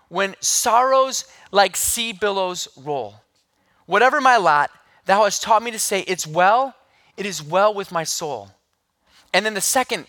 when 0.10 0.36
sorrows 0.40 1.26
like 1.52 1.76
sea 1.76 2.12
billows 2.12 2.68
roll, 2.78 3.22
whatever 3.86 4.20
my 4.20 4.38
lot, 4.38 4.72
thou 5.06 5.24
hast 5.24 5.42
taught 5.42 5.64
me 5.64 5.72
to 5.72 5.80
say, 5.80 6.02
It's 6.02 6.28
well, 6.28 6.76
it 7.18 7.26
is 7.26 7.44
well 7.44 7.74
with 7.74 7.92
my 7.92 8.04
soul. 8.04 8.52
And 9.34 9.46
then 9.46 9.54
the 9.54 9.62
second 9.62 10.06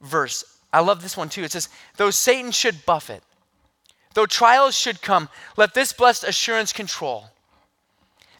verse, 0.00 0.44
I 0.72 0.80
love 0.80 1.02
this 1.02 1.16
one 1.16 1.28
too. 1.28 1.42
It 1.42 1.52
says, 1.52 1.68
Though 1.96 2.10
Satan 2.10 2.52
should 2.52 2.86
buffet, 2.86 3.22
though 4.14 4.26
trials 4.26 4.76
should 4.76 5.02
come, 5.02 5.28
let 5.56 5.74
this 5.74 5.92
blessed 5.92 6.24
assurance 6.24 6.72
control 6.72 7.26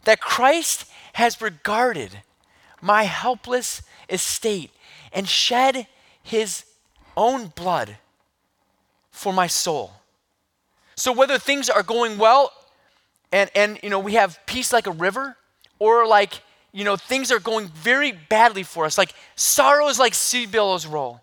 that 0.05 0.21
Christ 0.21 0.85
has 1.13 1.41
regarded 1.41 2.21
my 2.81 3.03
helpless 3.03 3.81
estate 4.09 4.71
and 5.13 5.27
shed 5.27 5.87
his 6.23 6.65
own 7.15 7.47
blood 7.47 7.97
for 9.11 9.33
my 9.33 9.47
soul. 9.47 9.93
So 10.95 11.11
whether 11.11 11.37
things 11.37 11.69
are 11.69 11.83
going 11.83 12.17
well 12.17 12.51
and, 13.31 13.49
and 13.55 13.79
you 13.83 13.89
know 13.89 13.99
we 13.99 14.13
have 14.13 14.39
peace 14.45 14.73
like 14.73 14.87
a 14.87 14.91
river 14.91 15.37
or 15.79 16.07
like 16.07 16.41
you 16.71 16.83
know, 16.83 16.95
things 16.95 17.31
are 17.31 17.39
going 17.39 17.67
very 17.67 18.11
badly 18.11 18.63
for 18.63 18.85
us, 18.85 18.97
like 18.97 19.13
sorrow 19.35 19.87
is 19.87 19.99
like 19.99 20.13
sea 20.13 20.45
billows 20.45 20.85
roll. 20.85 21.21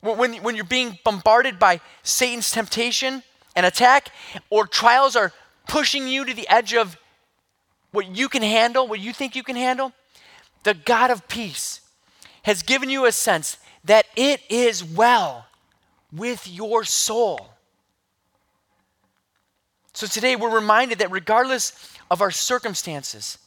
When, 0.00 0.34
when 0.36 0.54
you're 0.54 0.64
being 0.64 0.98
bombarded 1.04 1.58
by 1.58 1.80
Satan's 2.04 2.50
temptation 2.50 3.22
and 3.56 3.66
attack, 3.66 4.10
or 4.48 4.66
trials 4.66 5.16
are 5.16 5.32
pushing 5.66 6.06
you 6.06 6.24
to 6.24 6.32
the 6.32 6.48
edge 6.48 6.72
of 6.72 6.96
what 7.90 8.06
you 8.16 8.28
can 8.28 8.42
handle, 8.42 8.86
what 8.86 9.00
you 9.00 9.12
think 9.12 9.34
you 9.34 9.42
can 9.42 9.56
handle, 9.56 9.92
the 10.62 10.74
God 10.74 11.10
of 11.10 11.26
peace 11.26 11.80
has 12.42 12.62
given 12.62 12.88
you 12.88 13.06
a 13.06 13.12
sense 13.12 13.56
that 13.84 14.06
it 14.14 14.40
is 14.48 14.84
well 14.84 15.46
with 16.12 16.46
your 16.48 16.84
soul. 16.84 17.48
So 19.92 20.06
today 20.06 20.36
we're 20.36 20.54
reminded 20.54 21.00
that 21.00 21.10
regardless 21.10 21.92
of 22.08 22.22
our 22.22 22.30
circumstances, 22.30 23.38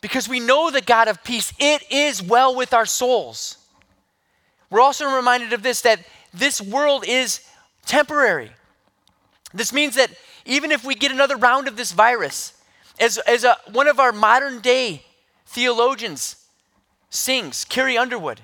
because 0.00 0.28
we 0.28 0.40
know 0.40 0.70
the 0.70 0.80
God 0.80 1.08
of 1.08 1.22
peace, 1.24 1.52
it 1.58 1.82
is 1.90 2.22
well 2.22 2.54
with 2.54 2.72
our 2.72 2.86
souls. 2.86 3.56
We're 4.70 4.80
also 4.80 5.06
reminded 5.06 5.52
of 5.52 5.62
this 5.62 5.80
that 5.82 6.00
this 6.32 6.60
world 6.60 7.04
is 7.06 7.40
temporary. 7.86 8.50
This 9.52 9.72
means 9.72 9.94
that 9.94 10.10
even 10.44 10.70
if 10.70 10.84
we 10.84 10.94
get 10.94 11.10
another 11.10 11.36
round 11.36 11.68
of 11.68 11.76
this 11.76 11.92
virus, 11.92 12.52
as, 13.00 13.18
as 13.18 13.44
a, 13.44 13.56
one 13.72 13.88
of 13.88 13.98
our 13.98 14.12
modern 14.12 14.60
day 14.60 15.02
theologians 15.46 16.36
sings, 17.10 17.64
Carrie 17.64 17.96
Underwood, 17.96 18.42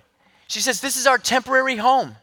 she 0.49 0.61
says, 0.61 0.81
This 0.81 0.97
is 0.97 1.07
our 1.07 1.19
temporary 1.19 1.77
home. 1.77 2.17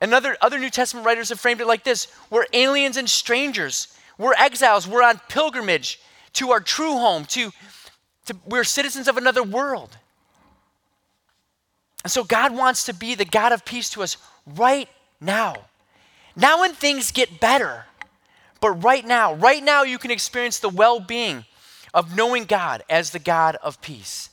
And 0.00 0.12
other, 0.12 0.36
other 0.40 0.58
New 0.58 0.70
Testament 0.70 1.06
writers 1.06 1.28
have 1.28 1.38
framed 1.38 1.60
it 1.60 1.66
like 1.66 1.84
this 1.84 2.08
We're 2.30 2.46
aliens 2.52 2.96
and 2.96 3.08
strangers, 3.08 3.96
we're 4.18 4.34
exiles, 4.34 4.88
we're 4.88 5.02
on 5.02 5.20
pilgrimage 5.28 6.00
to 6.34 6.50
our 6.52 6.60
true 6.60 6.92
home, 6.92 7.24
to, 7.26 7.52
to 8.26 8.36
we're 8.46 8.64
citizens 8.64 9.08
of 9.08 9.16
another 9.16 9.42
world. 9.42 9.96
And 12.04 12.10
so 12.10 12.24
God 12.24 12.54
wants 12.54 12.84
to 12.84 12.94
be 12.94 13.14
the 13.14 13.24
God 13.24 13.52
of 13.52 13.64
peace 13.64 13.88
to 13.90 14.02
us 14.02 14.16
right 14.46 14.88
now. 15.20 15.54
Now, 16.34 16.60
when 16.60 16.72
things 16.72 17.12
get 17.12 17.40
better, 17.40 17.84
but 18.60 18.70
right 18.82 19.04
now, 19.04 19.34
right 19.34 19.62
now, 19.62 19.82
you 19.82 19.98
can 19.98 20.10
experience 20.10 20.58
the 20.58 20.68
well 20.68 20.98
being 20.98 21.44
of 21.94 22.16
knowing 22.16 22.44
God 22.44 22.82
as 22.88 23.10
the 23.10 23.18
God 23.18 23.56
of 23.62 23.80
peace. 23.80 24.30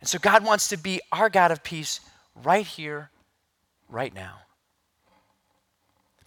And 0.00 0.08
so, 0.08 0.18
God 0.18 0.44
wants 0.44 0.68
to 0.68 0.76
be 0.76 1.00
our 1.12 1.28
God 1.28 1.50
of 1.50 1.62
peace 1.62 2.00
right 2.42 2.66
here, 2.66 3.10
right 3.88 4.14
now. 4.14 4.38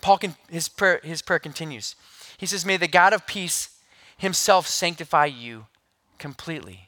Paul, 0.02 0.18
can, 0.18 0.36
his, 0.50 0.68
prayer, 0.68 1.00
his 1.04 1.22
prayer 1.22 1.40
continues. 1.40 1.96
He 2.38 2.46
says, 2.46 2.66
May 2.66 2.78
the 2.78 2.88
God 2.88 3.14
of 3.14 3.28
peace 3.28 3.70
himself 4.18 4.68
sanctify 4.68 5.26
you 5.26 5.66
completely. 6.22 6.88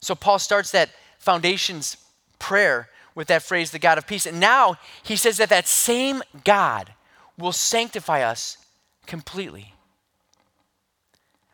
So 0.00 0.14
Paul 0.14 0.38
starts 0.38 0.70
that 0.72 0.90
foundations 1.18 1.96
prayer 2.38 2.90
with 3.14 3.26
that 3.28 3.42
phrase, 3.42 3.70
the 3.70 3.78
God 3.78 3.98
of 3.98 4.06
peace. 4.06 4.26
And 4.26 4.38
now 4.38 4.76
he 5.02 5.16
says 5.16 5.38
that 5.38 5.48
that 5.48 5.66
same 5.66 6.22
God 6.44 6.92
will 7.38 7.52
sanctify 7.52 8.22
us 8.22 8.58
completely. 9.06 9.72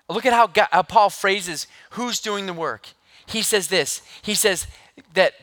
Look 0.09 0.26
at 0.26 0.33
how, 0.33 0.49
God, 0.49 0.68
how 0.73 0.83
Paul 0.83 1.09
phrases 1.11 1.68
who's 1.90 2.21
doing 2.21 2.47
the 2.47 2.52
work. 2.52 2.88
He 3.25 3.40
says 3.40 3.68
this 3.68 4.02
He 4.21 4.35
says 4.35 4.66
that 5.14 5.35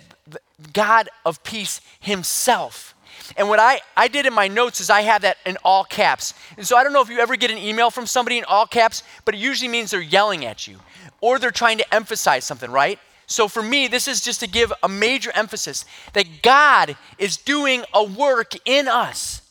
God 0.73 1.09
of 1.25 1.43
peace 1.43 1.81
himself. 1.99 2.93
And 3.37 3.49
what 3.49 3.59
I, 3.59 3.81
I 3.95 4.07
did 4.07 4.25
in 4.25 4.33
my 4.33 4.47
notes 4.47 4.81
is 4.81 4.89
I 4.89 5.01
have 5.01 5.21
that 5.21 5.37
in 5.45 5.57
all 5.63 5.83
caps. 5.83 6.33
And 6.57 6.65
so 6.65 6.77
I 6.77 6.83
don't 6.83 6.93
know 6.93 7.01
if 7.01 7.09
you 7.09 7.19
ever 7.19 7.35
get 7.35 7.51
an 7.51 7.57
email 7.57 7.89
from 7.89 8.05
somebody 8.05 8.37
in 8.37 8.43
all 8.45 8.65
caps, 8.65 9.03
but 9.25 9.35
it 9.35 9.39
usually 9.39 9.69
means 9.69 9.91
they're 9.91 10.01
yelling 10.01 10.45
at 10.45 10.67
you 10.67 10.77
or 11.21 11.39
they're 11.39 11.51
trying 11.51 11.77
to 11.77 11.93
emphasize 11.93 12.43
something, 12.45 12.71
right? 12.71 12.99
So 13.27 13.47
for 13.47 13.63
me, 13.63 13.87
this 13.87 14.07
is 14.07 14.21
just 14.21 14.41
to 14.41 14.47
give 14.47 14.73
a 14.83 14.89
major 14.89 15.31
emphasis 15.33 15.85
that 16.13 16.41
God 16.41 16.97
is 17.17 17.37
doing 17.37 17.83
a 17.93 18.03
work 18.03 18.53
in 18.65 18.87
us. 18.87 19.41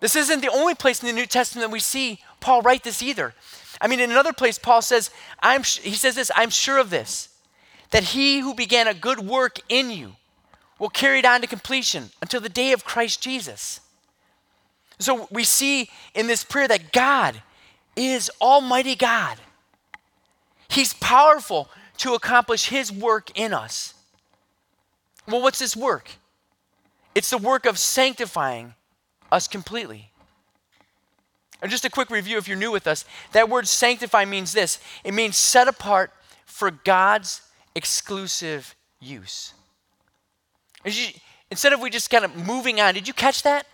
This 0.00 0.16
isn't 0.16 0.40
the 0.40 0.50
only 0.50 0.74
place 0.74 1.02
in 1.02 1.06
the 1.06 1.12
New 1.14 1.26
Testament 1.26 1.66
that 1.66 1.72
we 1.72 1.80
see 1.80 2.20
Paul 2.40 2.62
write 2.62 2.84
this 2.84 3.02
either. 3.02 3.34
I 3.80 3.86
mean, 3.86 4.00
in 4.00 4.10
another 4.10 4.32
place, 4.32 4.58
Paul 4.58 4.82
says, 4.82 5.10
I'm, 5.42 5.62
he 5.62 5.94
says 5.94 6.14
this, 6.14 6.30
I'm 6.34 6.50
sure 6.50 6.78
of 6.78 6.90
this, 6.90 7.28
that 7.90 8.04
he 8.04 8.40
who 8.40 8.54
began 8.54 8.86
a 8.86 8.94
good 8.94 9.20
work 9.20 9.58
in 9.68 9.90
you 9.90 10.16
will 10.80 10.88
carry 10.88 11.20
it 11.20 11.24
on 11.24 11.42
to 11.42 11.46
completion 11.46 12.10
until 12.20 12.40
the 12.40 12.48
day 12.48 12.72
of 12.72 12.84
Christ 12.84 13.22
Jesus. 13.22 13.80
So 14.98 15.28
we 15.30 15.44
see 15.44 15.90
in 16.14 16.26
this 16.26 16.42
prayer 16.42 16.66
that 16.66 16.90
God 16.90 17.42
is 17.94 18.30
Almighty 18.40 18.96
God. 18.96 19.38
He's 20.68 20.94
powerful 20.94 21.68
to 21.98 22.14
accomplish 22.14 22.68
His 22.68 22.90
work 22.90 23.30
in 23.38 23.52
us. 23.52 23.94
Well, 25.28 25.42
what's 25.42 25.58
this 25.58 25.76
work? 25.76 26.12
It's 27.14 27.30
the 27.30 27.38
work 27.38 27.66
of 27.66 27.78
sanctifying 27.78 28.74
us 29.30 29.46
completely. 29.46 30.10
And 31.60 31.70
just 31.70 31.84
a 31.84 31.90
quick 31.90 32.10
review 32.10 32.38
if 32.38 32.48
you're 32.48 32.56
new 32.56 32.70
with 32.70 32.86
us 32.86 33.04
that 33.32 33.50
word 33.50 33.68
sanctify 33.68 34.24
means 34.24 34.52
this 34.52 34.80
it 35.04 35.12
means 35.12 35.36
set 35.36 35.68
apart 35.68 36.10
for 36.46 36.70
God's 36.70 37.42
exclusive 37.74 38.74
use. 38.98 39.52
Instead 40.84 41.72
of 41.72 41.80
we 41.80 41.90
just 41.90 42.10
kind 42.10 42.24
of 42.24 42.34
moving 42.46 42.80
on, 42.80 42.94
did 42.94 43.06
you 43.08 43.14
catch 43.14 43.42
that? 43.42 43.66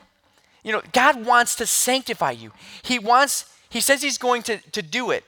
You 0.63 0.73
know, 0.73 0.83
God 0.93 1.25
wants 1.25 1.55
to 1.57 1.67
sanctify 1.67 2.33
you. 2.33 2.53
He 2.83 2.99
wants, 2.99 3.53
He 3.69 3.81
says 3.81 4.03
He's 4.03 4.19
going 4.19 4.43
to, 4.45 4.59
to 4.73 4.83
do 4.83 5.11
it. 5.11 5.25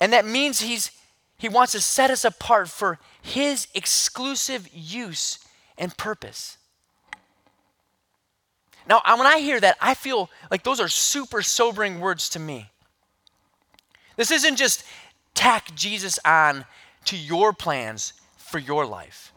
And 0.00 0.12
that 0.12 0.24
means 0.24 0.60
he's, 0.60 0.90
he 1.38 1.48
wants 1.48 1.72
to 1.72 1.80
set 1.80 2.10
us 2.10 2.24
apart 2.24 2.68
for 2.68 2.98
his 3.20 3.68
exclusive 3.74 4.68
use 4.72 5.38
and 5.76 5.96
purpose. 5.96 6.56
Now, 8.88 9.02
when 9.04 9.26
I 9.26 9.38
hear 9.38 9.60
that, 9.60 9.76
I 9.80 9.94
feel 9.94 10.30
like 10.50 10.62
those 10.62 10.80
are 10.80 10.88
super 10.88 11.42
sobering 11.42 12.00
words 12.00 12.30
to 12.30 12.38
me. 12.38 12.70
This 14.16 14.30
isn't 14.30 14.56
just 14.56 14.82
tack 15.34 15.74
Jesus 15.74 16.18
on 16.24 16.64
to 17.04 17.16
your 17.16 17.52
plans 17.52 18.14
for 18.36 18.58
your 18.58 18.86
life. 18.86 19.32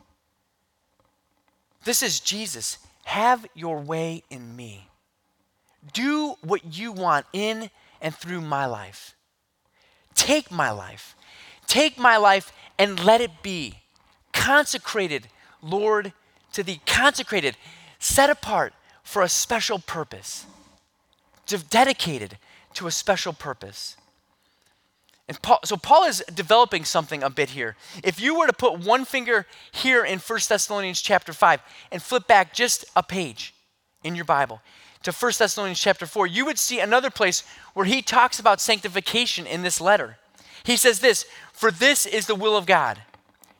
This 1.83 2.03
is 2.03 2.19
Jesus. 2.19 2.77
Have 3.05 3.45
your 3.55 3.79
way 3.79 4.23
in 4.29 4.55
me. 4.55 4.87
Do 5.93 6.35
what 6.41 6.77
you 6.77 6.91
want 6.91 7.25
in 7.33 7.69
and 8.01 8.15
through 8.15 8.41
my 8.41 8.65
life. 8.65 9.15
Take 10.13 10.51
my 10.51 10.71
life. 10.71 11.15
Take 11.67 11.97
my 11.97 12.17
life 12.17 12.51
and 12.77 13.03
let 13.03 13.21
it 13.21 13.31
be 13.41 13.79
consecrated, 14.33 15.27
Lord, 15.61 16.13
to 16.53 16.63
thee. 16.63 16.81
Consecrated, 16.85 17.57
set 17.99 18.29
apart 18.29 18.73
for 19.03 19.21
a 19.21 19.29
special 19.29 19.79
purpose, 19.79 20.45
dedicated 21.69 22.37
to 22.75 22.87
a 22.87 22.91
special 22.91 23.33
purpose. 23.33 23.97
And 25.31 25.41
Paul, 25.41 25.59
so 25.63 25.77
Paul 25.77 26.03
is 26.03 26.21
developing 26.33 26.83
something 26.83 27.23
a 27.23 27.29
bit 27.29 27.51
here. 27.51 27.77
If 28.03 28.19
you 28.19 28.37
were 28.37 28.47
to 28.47 28.53
put 28.53 28.79
one 28.79 29.05
finger 29.05 29.45
here 29.71 30.03
in 30.03 30.19
1 30.19 30.39
Thessalonians 30.49 31.01
chapter 31.01 31.31
5 31.31 31.61
and 31.89 32.03
flip 32.03 32.27
back 32.27 32.53
just 32.53 32.83
a 32.97 33.01
page 33.01 33.53
in 34.03 34.13
your 34.13 34.25
Bible, 34.25 34.59
to 35.03 35.13
1 35.13 35.31
Thessalonians 35.39 35.79
chapter 35.79 36.05
4, 36.05 36.27
you 36.27 36.43
would 36.43 36.59
see 36.59 36.81
another 36.81 37.09
place 37.09 37.45
where 37.73 37.85
he 37.85 38.01
talks 38.01 38.41
about 38.41 38.59
sanctification 38.59 39.47
in 39.47 39.61
this 39.61 39.79
letter. 39.79 40.17
He 40.65 40.75
says 40.75 40.99
this, 40.99 41.25
for 41.53 41.71
this 41.71 42.05
is 42.05 42.27
the 42.27 42.35
will 42.35 42.57
of 42.57 42.65
God, 42.65 43.01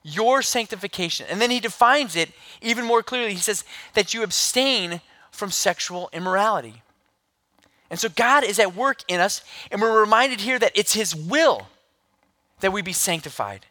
your 0.04 0.42
sanctification. 0.42 1.26
And 1.30 1.40
then 1.40 1.52
he 1.52 1.62
defines 1.62 2.18
it 2.18 2.32
even 2.62 2.84
more 2.84 3.02
clearly. 3.02 3.32
He 3.32 3.40
says 3.40 3.64
that 3.94 4.14
you 4.14 4.24
abstain 4.24 5.00
from 5.32 5.52
sexual 5.52 6.10
immorality. 6.12 6.84
And 7.92 8.00
so 8.00 8.08
God 8.08 8.46
is 8.46 8.58
at 8.58 8.74
work 8.74 9.04
in 9.10 9.20
us, 9.20 9.44
and 9.70 9.82
we're 9.82 10.00
reminded 10.00 10.40
here 10.40 10.58
that 10.58 10.72
it's 10.76 10.94
his 10.94 11.14
will 11.14 11.68
that 12.62 12.72
we 12.72 12.82
be 12.82 12.94
sanctified. 12.94 13.66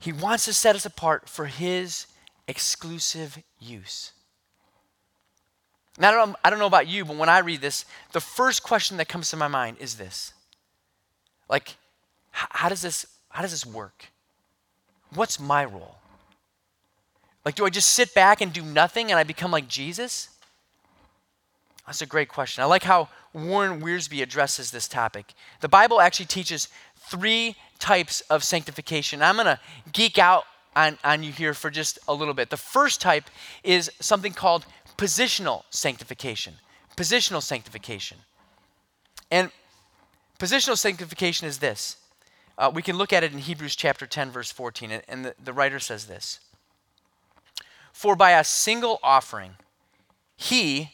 He 0.00 0.12
wants 0.12 0.44
to 0.46 0.52
set 0.52 0.74
us 0.74 0.84
apart 0.84 1.28
for 1.28 1.46
his 1.46 2.08
exclusive 2.48 3.38
use. 3.60 4.10
Now, 5.98 6.34
I 6.42 6.50
don't, 6.50 6.58
know, 6.58 6.66
about 6.66 6.88
you, 6.88 7.04
but 7.04 7.16
when 7.16 7.28
I 7.28 7.38
read 7.38 7.60
this, 7.60 7.84
the 8.10 8.20
first 8.20 8.64
question 8.64 8.96
that 8.96 9.08
comes 9.08 9.30
to 9.30 9.36
my 9.36 9.46
mind 9.46 9.76
is 9.78 9.94
this. 9.94 10.32
Like, 11.48 11.76
how 12.32 12.68
does 12.68 12.82
this, 12.82 13.06
how 13.28 13.42
does 13.42 13.52
this 13.52 13.64
work? 13.64 14.06
What's 15.14 15.38
my 15.38 15.64
role? 15.64 15.94
Like, 17.44 17.54
do 17.54 17.64
I 17.64 17.70
just 17.70 17.90
sit 17.90 18.14
back 18.14 18.40
and 18.40 18.52
do 18.52 18.62
nothing 18.62 19.12
and 19.12 19.20
I 19.20 19.22
become 19.22 19.52
like 19.52 19.68
Jesus? 19.68 20.30
That's 21.86 22.02
a 22.02 22.06
great 22.06 22.28
question. 22.28 22.62
I 22.62 22.66
like 22.66 22.82
how 22.82 23.08
Warren 23.32 23.80
Wiersbe 23.80 24.22
addresses 24.22 24.70
this 24.70 24.88
topic. 24.88 25.34
The 25.60 25.68
Bible 25.68 26.00
actually 26.00 26.26
teaches 26.26 26.68
three 26.96 27.56
types 27.78 28.22
of 28.22 28.42
sanctification. 28.42 29.22
I'm 29.22 29.34
going 29.34 29.46
to 29.46 29.60
geek 29.92 30.18
out 30.18 30.44
on, 30.74 30.98
on 31.04 31.22
you 31.22 31.32
here 31.32 31.52
for 31.52 31.70
just 31.70 31.98
a 32.08 32.14
little 32.14 32.34
bit. 32.34 32.50
The 32.50 32.56
first 32.56 33.00
type 33.00 33.24
is 33.62 33.90
something 34.00 34.32
called 34.32 34.64
positional 34.96 35.64
sanctification. 35.70 36.54
Positional 36.96 37.42
sanctification. 37.42 38.18
And 39.30 39.50
Positional 40.38 40.76
sanctification 40.76 41.46
is 41.46 41.58
this. 41.58 41.96
Uh, 42.58 42.70
we 42.72 42.82
can 42.82 42.96
look 42.96 43.12
at 43.12 43.24
it 43.24 43.32
in 43.32 43.38
Hebrews 43.38 43.76
chapter 43.76 44.06
10, 44.06 44.30
verse 44.30 44.50
14, 44.50 44.90
and, 44.90 45.02
and 45.08 45.24
the, 45.24 45.34
the 45.42 45.52
writer 45.52 45.78
says 45.78 46.06
this 46.06 46.40
For 47.92 48.16
by 48.16 48.32
a 48.32 48.44
single 48.44 48.98
offering, 49.02 49.52
he 50.36 50.90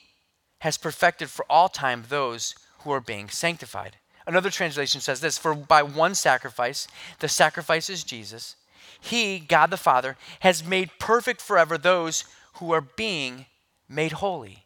has 0.60 0.78
perfected 0.78 1.28
for 1.30 1.44
all 1.50 1.68
time 1.68 2.04
those 2.08 2.54
who 2.80 2.92
are 2.92 3.00
being 3.00 3.28
sanctified. 3.28 3.96
Another 4.26 4.50
translation 4.50 5.00
says 5.00 5.20
this 5.20 5.38
For 5.38 5.54
by 5.54 5.82
one 5.82 6.14
sacrifice, 6.14 6.86
the 7.18 7.28
sacrifice 7.28 7.90
is 7.90 8.04
Jesus, 8.04 8.56
he, 9.00 9.38
God 9.38 9.70
the 9.70 9.76
Father, 9.76 10.16
has 10.40 10.64
made 10.64 10.90
perfect 10.98 11.40
forever 11.40 11.76
those 11.76 12.24
who 12.54 12.72
are 12.72 12.80
being 12.80 13.46
made 13.88 14.12
holy. 14.12 14.64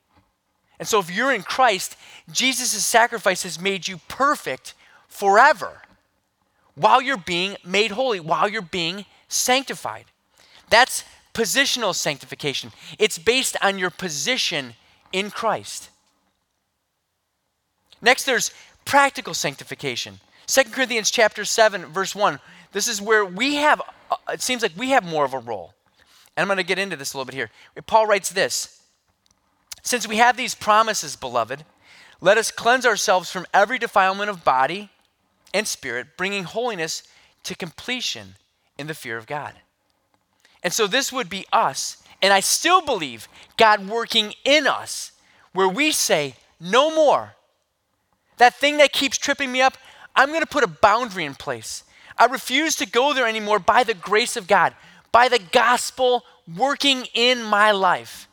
And 0.79 0.89
so, 0.89 0.99
if 0.99 1.11
you're 1.11 1.33
in 1.33 1.43
Christ, 1.43 1.97
Jesus' 2.31 2.85
sacrifice 2.85 3.45
has 3.45 3.61
made 3.61 3.87
you 3.87 4.01
perfect 4.09 4.75
forever 5.09 5.83
while 6.75 7.01
you're 7.01 7.17
being 7.17 7.57
made 7.65 7.93
holy, 7.93 8.19
while 8.19 8.49
you're 8.49 8.61
being 8.61 9.05
sanctified. 9.29 10.07
That's 10.71 11.05
positional 11.33 11.95
sanctification, 11.95 12.73
it's 12.99 13.19
based 13.19 13.57
on 13.63 13.79
your 13.79 13.91
position 13.91 14.75
in 15.15 15.31
Christ. 15.31 15.91
Next, 18.03 18.25
there's 18.25 18.51
practical 18.85 19.33
sanctification. 19.33 20.19
2 20.49 20.65
Corinthians 20.65 21.11
chapter 21.11 21.45
7, 21.45 21.87
verse 21.87 22.15
1. 22.15 22.41
This 22.73 22.89
is 22.89 23.01
where 23.01 23.25
we 23.25 23.55
have, 23.55 23.81
uh, 24.11 24.17
it 24.31 24.43
seems 24.43 24.61
like 24.61 24.73
we 24.77 24.91
have 24.91 25.05
more 25.05 25.25
of 25.25 25.33
a 25.33 25.39
role. 25.39 25.73
And 26.37 26.43
I'm 26.43 26.49
going 26.49 26.59
to 26.59 26.65
get 26.65 26.81
into 26.81 26.97
this 26.97 27.15
a 27.15 27.17
little 27.17 27.27
bit 27.27 27.37
here. 27.37 27.51
Paul 27.87 28.07
writes 28.07 28.29
this 28.31 28.83
Since 29.83 30.09
we 30.09 30.17
have 30.17 30.37
these 30.37 30.57
promises, 30.57 31.15
beloved, 31.15 31.65
let 32.21 32.37
us 32.37 32.51
cleanse 32.51 32.85
ourselves 32.85 33.31
from 33.31 33.47
every 33.55 33.79
defilement 33.79 34.31
of 34.31 34.45
body 34.45 34.91
and 35.55 35.69
spirit, 35.69 36.17
bringing 36.17 36.43
holiness 36.43 37.05
to 37.45 37.55
completion 37.55 38.35
in 38.77 38.89
the 38.89 38.95
fear 38.95 39.17
of 39.17 39.29
God. 39.29 39.55
And 40.65 40.73
so 40.73 40.89
this 40.89 41.13
would 41.13 41.31
be 41.31 41.47
us, 41.53 42.03
and 42.25 42.33
I 42.33 42.41
still 42.41 42.81
believe 42.81 43.29
God 43.59 43.87
working 43.87 44.33
in 44.47 44.67
us, 44.67 45.13
where 45.53 45.69
we 45.69 45.93
say, 45.93 46.37
no 46.59 46.95
more. 46.95 47.35
That 48.39 48.55
thing 48.55 48.79
that 48.79 48.95
keeps 48.95 49.19
tripping 49.19 49.53
me 49.53 49.61
up, 49.61 49.77
I'm 50.17 50.31
going 50.31 50.41
to 50.41 50.47
put 50.47 50.65
a 50.65 50.69
boundary 50.69 51.27
in 51.27 51.35
place. 51.35 51.85
I 52.17 52.25
refuse 52.25 52.77
to 52.77 52.87
go 52.87 53.13
there 53.13 53.27
anymore 53.27 53.59
by 53.59 53.85
the 53.85 53.93
grace 53.93 54.39
of 54.39 54.47
God, 54.47 54.75
by 55.13 55.29
the 55.29 55.39
gospel 55.53 56.25
working 56.57 57.07
in 57.13 57.43
my 57.43 57.73
life, 57.73 58.27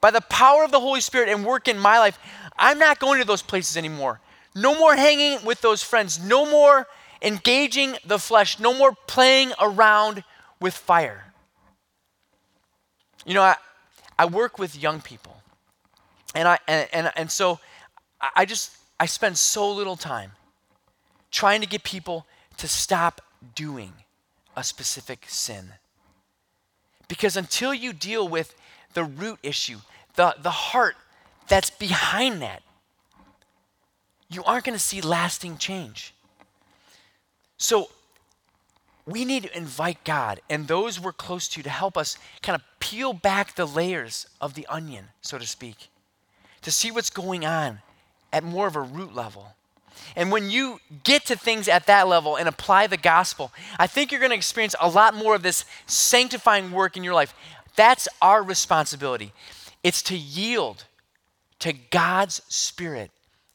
by 0.00 0.12
the 0.12 0.20
power 0.20 0.62
of 0.62 0.70
the 0.70 0.78
Holy 0.78 1.00
Spirit 1.00 1.28
and 1.28 1.44
work 1.44 1.66
in 1.66 1.76
my 1.76 1.98
life. 1.98 2.20
I'm 2.56 2.78
not 2.78 3.00
going 3.00 3.18
to 3.18 3.26
those 3.26 3.42
places 3.42 3.76
anymore. 3.76 4.20
No 4.54 4.78
more 4.78 4.94
hanging 4.94 5.44
with 5.44 5.60
those 5.60 5.82
friends. 5.82 6.22
No 6.22 6.48
more 6.48 6.86
engaging 7.20 7.96
the 8.04 8.20
flesh. 8.20 8.60
No 8.60 8.72
more 8.78 8.92
playing 9.08 9.54
around 9.60 10.22
with 10.60 10.74
fire. 10.74 11.24
You 13.28 13.34
know, 13.34 13.42
I, 13.42 13.56
I 14.18 14.24
work 14.24 14.58
with 14.58 14.74
young 14.74 15.02
people. 15.02 15.36
And, 16.34 16.48
I, 16.48 16.58
and, 16.66 16.88
and, 16.94 17.12
and 17.14 17.30
so 17.30 17.60
I 18.34 18.46
just, 18.46 18.74
I 18.98 19.04
spend 19.04 19.36
so 19.36 19.70
little 19.70 19.96
time 19.96 20.32
trying 21.30 21.60
to 21.60 21.66
get 21.66 21.84
people 21.84 22.26
to 22.56 22.66
stop 22.66 23.20
doing 23.54 23.92
a 24.56 24.64
specific 24.64 25.26
sin. 25.28 25.74
Because 27.06 27.36
until 27.36 27.74
you 27.74 27.92
deal 27.92 28.26
with 28.26 28.54
the 28.94 29.04
root 29.04 29.38
issue, 29.42 29.80
the, 30.14 30.34
the 30.40 30.50
heart 30.50 30.96
that's 31.48 31.68
behind 31.68 32.40
that, 32.40 32.62
you 34.30 34.42
aren't 34.44 34.64
going 34.64 34.76
to 34.76 34.82
see 34.82 35.02
lasting 35.02 35.58
change. 35.58 36.14
So 37.58 37.90
we 39.08 39.24
need 39.24 39.44
to 39.44 39.56
invite 39.56 40.04
God 40.04 40.40
and 40.50 40.68
those 40.68 41.00
we're 41.00 41.12
close 41.12 41.48
to 41.48 41.62
to 41.62 41.70
help 41.70 41.96
us 41.96 42.18
kind 42.42 42.54
of 42.54 42.62
peel 42.78 43.12
back 43.12 43.54
the 43.54 43.66
layers 43.66 44.26
of 44.40 44.54
the 44.54 44.66
onion, 44.68 45.06
so 45.22 45.38
to 45.38 45.46
speak, 45.46 45.88
to 46.62 46.70
see 46.70 46.90
what's 46.90 47.10
going 47.10 47.44
on 47.46 47.80
at 48.32 48.44
more 48.44 48.66
of 48.66 48.76
a 48.76 48.80
root 48.80 49.14
level. 49.14 49.54
And 50.14 50.30
when 50.30 50.50
you 50.50 50.80
get 51.04 51.26
to 51.26 51.36
things 51.36 51.68
at 51.68 51.86
that 51.86 52.06
level 52.06 52.36
and 52.36 52.48
apply 52.48 52.86
the 52.86 52.96
gospel, 52.96 53.50
I 53.78 53.86
think 53.86 54.12
you're 54.12 54.20
going 54.20 54.30
to 54.30 54.36
experience 54.36 54.74
a 54.80 54.88
lot 54.88 55.14
more 55.14 55.34
of 55.34 55.42
this 55.42 55.64
sanctifying 55.86 56.70
work 56.70 56.96
in 56.96 57.02
your 57.02 57.14
life. 57.14 57.34
That's 57.76 58.08
our 58.20 58.42
responsibility. 58.42 59.32
It's 59.82 60.02
to 60.02 60.16
yield 60.16 60.84
to 61.60 61.72
God's 61.72 62.42
Spirit 62.48 63.10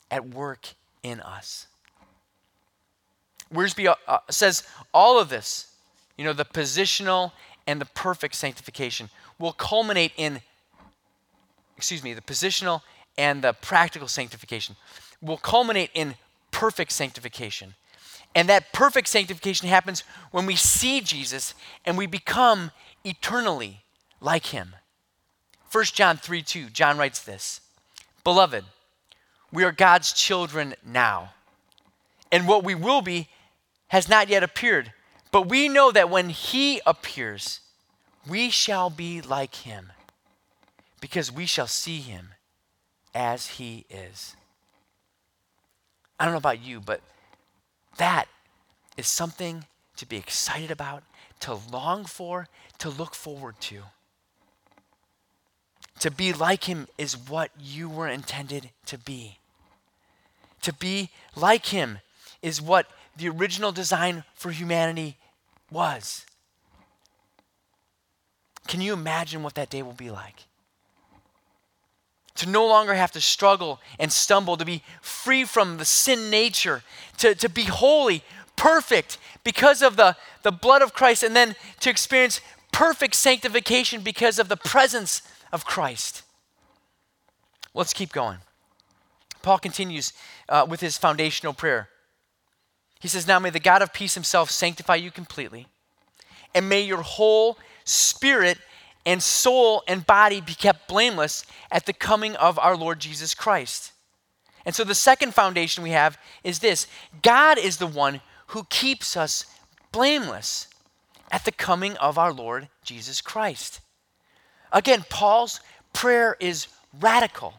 at 0.10 0.28
work 0.28 0.70
in 1.02 1.22
us. 1.22 1.68
Wiersbe 3.54 3.88
uh, 3.88 3.96
uh, 4.08 4.20
says 4.30 4.64
all 4.94 5.20
of 5.20 5.30
this, 5.30 5.68
you 6.18 6.24
know, 6.24 6.34
the 6.34 6.46
positional 6.46 7.32
and 7.68 7.80
the 7.80 7.86
perfect 7.86 8.36
sanctification 8.36 9.10
will 9.40 9.54
culminate 9.54 10.12
in, 10.18 10.42
excuse 11.78 12.04
me, 12.04 12.14
the 12.14 12.22
positional 12.22 12.82
and 13.18 13.44
the 13.44 13.54
practical 13.54 14.08
sanctification 14.08 14.76
will 15.22 15.38
culminate 15.38 15.92
in 15.94 16.16
perfect 16.52 16.92
sanctification. 16.92 17.76
And 18.36 18.50
that 18.50 18.74
perfect 18.74 19.08
sanctification 19.08 19.68
happens 19.68 20.04
when 20.32 20.46
we 20.46 20.56
see 20.56 21.02
Jesus 21.02 21.54
and 21.86 21.98
we 21.98 22.08
become 22.08 22.72
eternally 23.04 23.84
like 24.20 24.48
him. 24.48 24.76
1 25.72 25.86
John 25.86 26.18
3 26.18 26.42
2, 26.42 26.70
John 26.70 26.98
writes 26.98 27.22
this 27.22 27.62
Beloved, 28.24 28.64
we 29.52 29.64
are 29.64 29.72
God's 29.72 30.14
children 30.14 30.76
now. 30.86 31.34
And 32.32 32.48
what 32.48 32.64
we 32.64 32.74
will 32.74 33.02
be 33.02 33.28
has 33.94 34.10
not 34.10 34.28
yet 34.28 34.42
appeared. 34.42 34.92
But 35.32 35.48
we 35.50 35.70
know 35.70 35.92
that 35.92 36.10
when 36.10 36.30
He 36.30 36.82
appears, 36.84 37.60
we 38.28 38.50
shall 38.50 38.90
be 38.90 39.22
like 39.22 39.54
Him, 39.54 39.92
because 41.00 41.32
we 41.32 41.46
shall 41.46 41.68
see 41.68 42.00
Him 42.00 42.30
as 43.14 43.60
He 43.60 43.86
is. 43.92 44.36
I 46.20 46.26
don't 46.26 46.34
know 46.34 46.40
about 46.40 46.60
you, 46.60 46.80
but 46.80 47.02
that 47.98 48.26
is 48.98 49.06
something 49.06 49.66
to 49.98 50.08
be 50.08 50.18
excited 50.18 50.72
about, 50.72 51.04
to 51.42 51.60
long 51.72 52.06
for, 52.06 52.48
to 52.80 52.90
look 52.90 53.14
forward 53.14 53.62
to. 53.62 53.84
To 56.00 56.10
be 56.10 56.34
like 56.34 56.64
him 56.64 56.88
is 56.98 57.16
what 57.16 57.52
you 57.60 57.88
were 57.88 58.08
intended 58.08 58.72
to 58.88 58.98
be. 58.98 59.38
To 60.64 60.74
be 60.74 61.12
like 61.36 61.68
him 61.68 62.00
is 62.42 62.60
what 62.60 62.88
the 63.16 63.30
original 63.30 63.72
design 63.72 64.24
for 64.34 64.52
humanity 64.52 65.18
was. 65.72 66.26
Can 68.68 68.82
you 68.82 68.94
imagine 68.94 69.44
what 69.44 69.56
that 69.56 69.70
day 69.70 69.84
will 69.84 69.94
be 69.94 70.10
like? 70.10 70.46
To 72.36 72.50
no 72.50 72.66
longer 72.66 72.94
have 72.94 73.12
to 73.12 73.22
struggle 73.22 73.80
and 74.00 74.12
stumble, 74.12 74.58
to 74.58 74.66
be 74.66 74.84
free 75.02 75.44
from 75.44 75.78
the 75.78 75.86
sin 75.86 76.30
nature, 76.30 76.84
to, 77.18 77.36
to 77.36 77.50
be 77.50 77.64
holy, 77.64 78.24
perfect 78.56 79.18
because 79.44 79.82
of 79.82 79.96
the, 79.96 80.16
the 80.42 80.52
blood 80.52 80.82
of 80.82 80.94
Christ, 80.94 81.24
and 81.24 81.36
then 81.36 81.56
to 81.82 81.90
experience 81.90 82.42
perfect 82.72 83.16
sanctification 83.16 84.02
because 84.02 84.40
of 84.40 84.50
the 84.50 84.58
presence 84.58 85.22
of 85.52 85.66
Christ. 85.66 86.24
Let's 87.74 87.94
keep 87.94 88.12
going. 88.12 88.40
Paul 89.42 89.60
continues 89.60 90.14
uh, 90.50 90.66
with 90.68 90.80
his 90.80 90.98
foundational 90.98 91.54
prayer. 91.54 91.90
He 93.04 93.10
says, 93.10 93.28
Now 93.28 93.38
may 93.38 93.50
the 93.50 93.60
God 93.60 93.82
of 93.82 93.92
peace 93.92 94.14
himself 94.14 94.50
sanctify 94.50 94.96
you 94.96 95.12
completely, 95.12 95.68
and 96.56 96.70
may 96.70 96.80
your 96.80 97.02
whole 97.02 97.58
spirit 97.84 98.58
and 99.06 99.22
soul 99.22 99.84
and 99.90 100.08
body 100.08 100.40
be 100.40 100.54
kept 100.54 100.88
blameless 100.88 101.46
at 101.70 101.86
the 101.86 101.92
coming 101.92 102.38
of 102.38 102.58
our 102.58 102.78
Lord 102.78 103.02
Jesus 103.02 103.34
Christ. 103.34 103.92
And 104.66 104.74
so 104.74 104.86
the 104.86 104.96
second 104.96 105.34
foundation 105.34 105.84
we 105.84 105.90
have 105.90 106.18
is 106.46 106.60
this 106.60 106.88
God 107.22 107.58
is 107.58 107.76
the 107.76 107.88
one 107.88 108.22
who 108.48 108.64
keeps 108.70 109.18
us 109.18 109.48
blameless 109.92 110.70
at 111.30 111.44
the 111.44 111.52
coming 111.52 111.98
of 111.98 112.18
our 112.18 112.32
Lord 112.32 112.70
Jesus 112.86 113.20
Christ. 113.20 113.82
Again, 114.72 115.04
Paul's 115.10 115.60
prayer 115.92 116.38
is 116.40 116.68
radical 117.02 117.56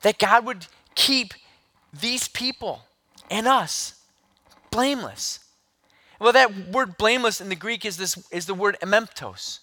that 0.00 0.18
God 0.18 0.46
would 0.46 0.66
keep 0.94 1.34
these 1.92 2.28
people 2.28 2.84
and 3.30 3.46
us 3.46 4.00
blameless. 4.74 5.38
Well, 6.20 6.32
that 6.32 6.68
word 6.68 6.96
blameless 6.96 7.40
in 7.40 7.48
the 7.48 7.54
Greek 7.54 7.84
is, 7.84 7.96
this, 7.96 8.18
is 8.30 8.46
the 8.46 8.54
word 8.54 8.76
amemptos. 8.82 9.60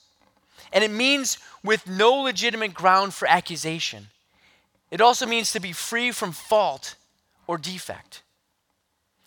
And 0.73 0.83
it 0.83 0.91
means 0.91 1.37
with 1.63 1.87
no 1.87 2.13
legitimate 2.13 2.73
ground 2.73 3.13
for 3.13 3.27
accusation. 3.27 4.07
It 4.89 5.01
also 5.01 5.25
means 5.25 5.51
to 5.51 5.59
be 5.59 5.73
free 5.73 6.11
from 6.11 6.31
fault 6.31 6.95
or 7.47 7.57
defect. 7.57 8.21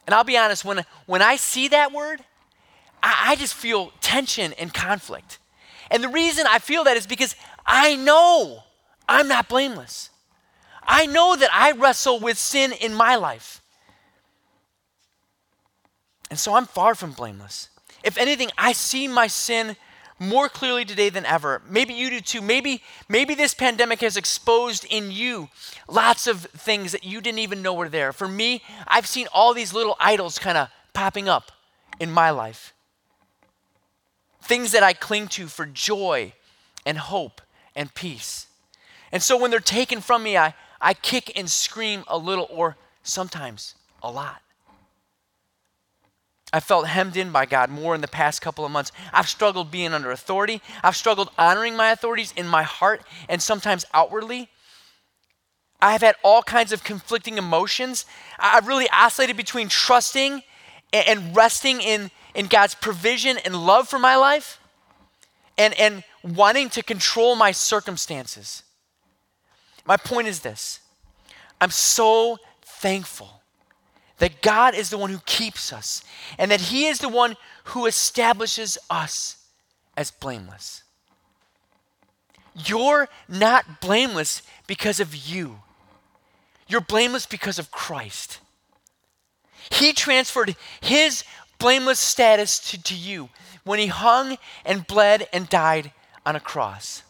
And 0.07 0.15
I'll 0.15 0.25
be 0.25 0.39
honest, 0.39 0.65
when, 0.65 0.85
when 1.07 1.23
I 1.23 1.37
see 1.37 1.69
that 1.69 1.93
word, 1.93 2.21
I, 3.03 3.33
I 3.33 3.37
just 3.37 3.55
feel 3.55 3.93
tension 4.01 4.53
and 4.55 4.73
conflict. 4.73 5.39
And 5.91 6.03
the 6.03 6.09
reason 6.09 6.47
I 6.49 6.59
feel 6.59 6.85
that 6.85 6.97
is 6.97 7.07
because 7.07 7.35
I 7.67 7.97
know 7.97 8.63
I'm 9.09 9.29
not 9.29 9.49
blameless. 9.49 10.11
I 10.83 11.07
know 11.07 11.37
that 11.37 11.51
I 11.53 11.73
wrestle 11.73 12.21
with 12.21 12.39
sin 12.39 12.73
in 12.73 12.95
my 12.95 13.17
life. 13.17 13.63
And 16.35 16.39
so 16.41 16.57
I'm 16.57 16.67
far 16.67 16.97
from 16.97 17.13
blameless. 17.13 17.69
If 18.03 18.19
anything, 18.19 18.51
I 18.59 18.73
see 18.73 19.07
my 19.07 19.29
sin 19.29 19.77
more 20.19 20.49
clearly 20.49 20.85
today 20.85 21.09
than 21.09 21.25
ever. 21.25 21.63
Maybe 21.69 21.95
you 21.95 22.11
do 22.11 22.21
too. 22.21 22.43
Maybe, 22.43 22.83
maybe 23.09 23.37
this 23.37 23.55
pandemic 23.55 24.01
has 24.01 24.17
exposed 24.17 24.85
in 24.91 25.13
you 25.13 25.49
lots 25.87 26.27
of 26.27 26.41
things 26.41 26.91
that 26.91 27.05
you 27.05 27.21
didn't 27.21 27.39
even 27.39 27.63
know 27.63 27.73
were 27.73 27.89
there. 27.89 28.13
For 28.13 28.27
me, 28.27 28.65
I've 28.89 29.07
seen 29.07 29.29
all 29.33 29.55
these 29.55 29.73
little 29.73 29.95
idols 30.01 30.41
kind 30.41 30.59
of 30.59 30.71
popping 30.93 31.29
up 31.29 31.53
in 32.01 32.11
my 32.11 32.31
life. 32.31 32.75
Things 34.43 34.73
that 34.73 34.83
I 34.83 34.93
cling 34.93 35.29
to 35.29 35.47
for 35.47 35.67
joy 35.67 36.33
and 36.85 36.99
hope 36.99 37.43
and 37.77 37.95
peace. 37.95 38.49
And 39.13 39.23
so 39.23 39.37
when 39.37 39.53
they're 39.53 39.61
taken 39.61 40.01
from 40.01 40.25
me, 40.25 40.37
I, 40.37 40.55
I 40.81 40.95
kick 40.95 41.31
and 41.39 41.49
scream 41.49 42.03
a 42.09 42.19
little 42.19 42.49
or 42.51 42.77
sometimes 43.05 43.77
a 44.03 44.11
lot. 44.11 44.41
I 46.55 46.61
felt 46.61 46.87
hemmed 46.87 47.17
in 47.17 47.33
by 47.33 47.47
God 47.47 47.69
more 47.69 47.97
in 47.97 48.01
the 48.01 48.07
past 48.07 48.41
couple 48.41 48.65
of 48.65 48.71
months. 48.71 48.93
I've 49.13 49.29
struggled 49.29 49.73
being 49.73 49.93
under 49.93 50.13
authority. 50.13 50.63
I've 50.85 50.95
struggled 50.95 51.33
honoring 51.37 51.75
my 51.75 51.91
authorities 51.91 52.33
in 52.37 52.47
my 52.47 52.63
heart 52.63 53.03
and 53.29 53.43
sometimes 53.43 53.85
outwardly. 53.93 54.49
I've 55.83 56.01
had 56.01 56.15
all 56.23 56.45
kinds 56.45 56.71
of 56.71 56.85
conflicting 56.85 57.39
emotions. 57.39 58.07
I've 58.39 58.69
really 58.69 58.89
oscillated 58.91 59.37
between 59.37 59.69
trusting 59.69 60.45
and 60.93 61.35
resting 61.35 61.81
in, 61.81 62.13
in 62.37 62.47
God's 62.47 62.77
provision 62.77 63.37
and 63.39 63.57
love 63.57 63.89
for 63.89 63.99
my 63.99 64.15
life 64.15 64.61
and, 65.59 65.75
and 65.75 66.05
wanting 66.23 66.69
to 66.71 66.85
control 66.85 67.35
my 67.35 67.51
circumstances. 67.51 68.63
My 69.85 69.97
point 69.97 70.29
is 70.29 70.39
this 70.39 70.79
I'm 71.61 71.73
so 71.73 72.39
thankful 72.63 73.43
that 74.19 74.43
God 74.43 74.75
is 74.75 74.91
the 74.91 74.99
one 74.99 75.11
who 75.11 75.21
keeps 75.27 75.73
us 75.73 76.05
and 76.39 76.51
that 76.51 76.61
He 76.61 76.87
is 76.87 76.99
the 76.99 77.09
one 77.09 77.37
who 77.65 77.87
establishes 77.87 78.79
us 78.89 79.37
as 79.97 80.11
blameless. 80.11 80.83
You're 82.55 83.09
not 83.29 83.81
blameless 83.81 84.43
because 84.67 85.01
of 85.01 85.15
you, 85.15 85.61
you're 86.69 86.81
blameless 86.81 87.27
because 87.27 87.59
of 87.59 87.71
Christ. 87.71 88.41
He 89.71 89.93
transferred 89.93 90.57
His 90.81 91.25
blameless 91.59 91.99
status 91.99 92.59
to, 92.71 92.83
to 92.83 92.95
you 92.95 93.31
when 93.65 93.79
He 93.79 93.89
hung 93.89 94.37
and 94.65 94.87
bled 94.87 95.27
and 95.33 95.49
died 95.49 95.93
on 96.25 96.37
a 96.37 96.41
cross. 96.41 97.03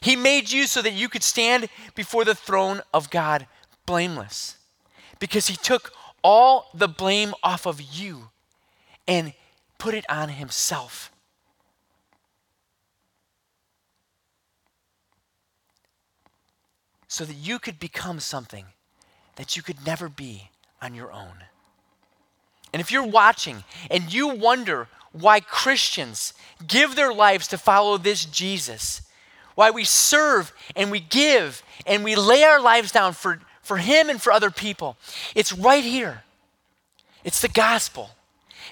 He 0.00 0.16
made 0.16 0.50
you 0.50 0.66
so 0.66 0.82
that 0.82 0.94
you 0.94 1.08
could 1.08 1.22
stand 1.22 1.68
before 1.94 2.24
the 2.24 2.34
throne 2.34 2.82
of 2.92 3.08
God 3.08 3.46
blameless 3.86 4.56
because 5.22 5.46
he 5.46 5.54
took 5.54 5.92
all 6.24 6.68
the 6.74 6.88
blame 6.88 7.32
off 7.44 7.64
of 7.64 7.80
you 7.80 8.30
and 9.06 9.32
put 9.78 9.94
it 9.94 10.04
on 10.10 10.30
himself. 10.30 11.12
So 17.06 17.24
that 17.24 17.34
you 17.36 17.60
could 17.60 17.78
become 17.78 18.18
something 18.18 18.64
that 19.36 19.56
you 19.56 19.62
could 19.62 19.86
never 19.86 20.08
be 20.08 20.50
on 20.82 20.92
your 20.92 21.12
own. 21.12 21.44
And 22.72 22.80
if 22.80 22.90
you're 22.90 23.06
watching 23.06 23.62
and 23.92 24.12
you 24.12 24.26
wonder 24.26 24.88
why 25.12 25.38
Christians 25.38 26.34
give 26.66 26.96
their 26.96 27.14
lives 27.14 27.46
to 27.48 27.58
follow 27.58 27.96
this 27.96 28.24
Jesus, 28.24 29.02
why 29.54 29.70
we 29.70 29.84
serve 29.84 30.52
and 30.74 30.90
we 30.90 30.98
give 30.98 31.62
and 31.86 32.02
we 32.02 32.16
lay 32.16 32.42
our 32.42 32.60
lives 32.60 32.90
down 32.90 33.12
for 33.12 33.38
for 33.62 33.78
him 33.78 34.10
and 34.10 34.20
for 34.20 34.32
other 34.32 34.50
people. 34.50 34.96
It's 35.34 35.52
right 35.52 35.84
here. 35.84 36.24
It's 37.24 37.40
the 37.40 37.48
gospel. 37.48 38.10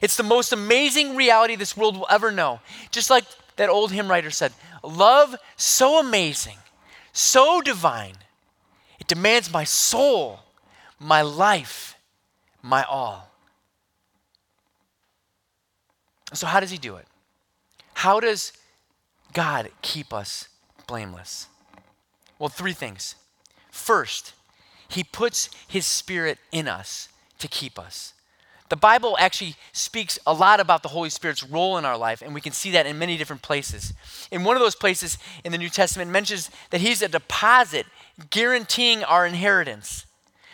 It's 0.02 0.16
the 0.16 0.22
most 0.22 0.52
amazing 0.52 1.16
reality 1.16 1.56
this 1.56 1.76
world 1.76 1.96
will 1.96 2.06
ever 2.10 2.30
know. 2.30 2.60
Just 2.90 3.10
like 3.10 3.24
that 3.56 3.68
old 3.68 3.92
hymn 3.92 4.08
writer 4.08 4.30
said 4.30 4.52
love 4.82 5.36
so 5.56 6.00
amazing, 6.00 6.56
so 7.12 7.60
divine, 7.60 8.14
it 8.98 9.06
demands 9.06 9.52
my 9.52 9.64
soul, 9.64 10.40
my 10.98 11.22
life, 11.22 11.96
my 12.62 12.82
all. 12.84 13.30
So, 16.32 16.46
how 16.46 16.60
does 16.60 16.70
he 16.70 16.78
do 16.78 16.96
it? 16.96 17.06
How 17.94 18.20
does 18.20 18.52
God 19.32 19.70
keep 19.82 20.12
us 20.12 20.48
blameless? 20.86 21.48
Well, 22.38 22.48
three 22.48 22.72
things. 22.72 23.16
First, 23.70 24.32
he 24.90 25.04
puts 25.04 25.48
His 25.66 25.86
Spirit 25.86 26.38
in 26.52 26.68
us 26.68 27.08
to 27.38 27.48
keep 27.48 27.78
us. 27.78 28.12
The 28.68 28.76
Bible 28.76 29.16
actually 29.18 29.56
speaks 29.72 30.18
a 30.26 30.32
lot 30.32 30.60
about 30.60 30.82
the 30.82 30.90
Holy 30.90 31.10
Spirit's 31.10 31.42
role 31.42 31.76
in 31.76 31.84
our 31.84 31.96
life, 31.96 32.22
and 32.22 32.34
we 32.34 32.40
can 32.40 32.52
see 32.52 32.70
that 32.72 32.86
in 32.86 32.98
many 32.98 33.16
different 33.16 33.42
places. 33.42 33.92
In 34.30 34.44
one 34.44 34.56
of 34.56 34.62
those 34.62 34.76
places 34.76 35.18
in 35.44 35.50
the 35.50 35.58
New 35.58 35.68
Testament, 35.68 36.10
mentions 36.10 36.50
that 36.70 36.80
He's 36.80 37.02
a 37.02 37.08
deposit 37.08 37.86
guaranteeing 38.30 39.02
our 39.02 39.26
inheritance. 39.26 40.06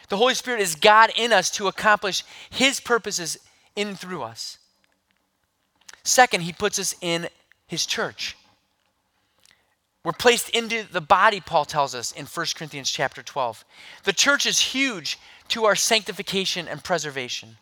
The 0.08 0.16
Holy 0.16 0.34
Spirit 0.34 0.60
is 0.60 0.76
God 0.76 1.10
in 1.16 1.32
us 1.32 1.50
to 1.52 1.66
accomplish 1.66 2.24
His 2.48 2.80
purposes 2.80 3.38
in 3.74 3.96
through 3.96 4.22
us. 4.22 4.58
Second, 6.02 6.42
He 6.42 6.52
puts 6.52 6.78
us 6.78 6.94
in 7.02 7.28
His 7.66 7.84
church. 7.84 8.36
We're 10.06 10.12
placed 10.12 10.50
into 10.50 10.84
the 10.88 11.00
body, 11.00 11.40
Paul 11.40 11.64
tells 11.64 11.92
us 11.92 12.12
in 12.12 12.26
1 12.26 12.46
Corinthians 12.54 12.92
chapter 12.92 13.24
12. 13.24 13.64
The 14.04 14.12
church 14.12 14.46
is 14.46 14.60
huge 14.60 15.18
to 15.48 15.64
our 15.64 15.74
sanctification 15.74 16.68
and 16.68 16.84
preservation. 16.84 17.56